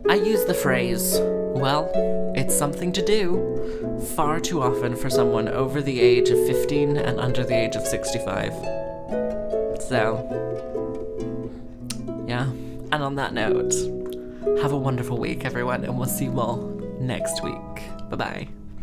I 0.08 0.22
use 0.24 0.46
the 0.46 0.54
phrase, 0.54 1.20
well, 1.54 1.92
it's 2.36 2.56
something 2.56 2.92
to 2.94 3.06
do, 3.06 4.02
far 4.16 4.40
too 4.40 4.62
often 4.62 4.96
for 4.96 5.10
someone 5.10 5.48
over 5.48 5.82
the 5.82 6.00
age 6.00 6.30
of 6.30 6.38
15 6.48 6.98
and 6.98 7.20
under 7.20 7.44
the 7.44 7.56
age 7.56 7.76
of 7.76 7.86
65. 7.86 8.54
So, 9.82 10.28
yeah. 12.28 12.50
And 12.92 13.04
on 13.04 13.16
that 13.16 13.34
note, 13.34 13.74
have 14.62 14.72
a 14.72 14.78
wonderful 14.78 15.18
week, 15.18 15.46
everyone, 15.46 15.84
and 15.84 15.98
we'll 15.98 16.08
see 16.08 16.26
you 16.26 16.40
all 16.40 16.58
next 17.00 17.44
week. 17.44 18.10
Bye 18.10 18.16
bye. 18.16 18.61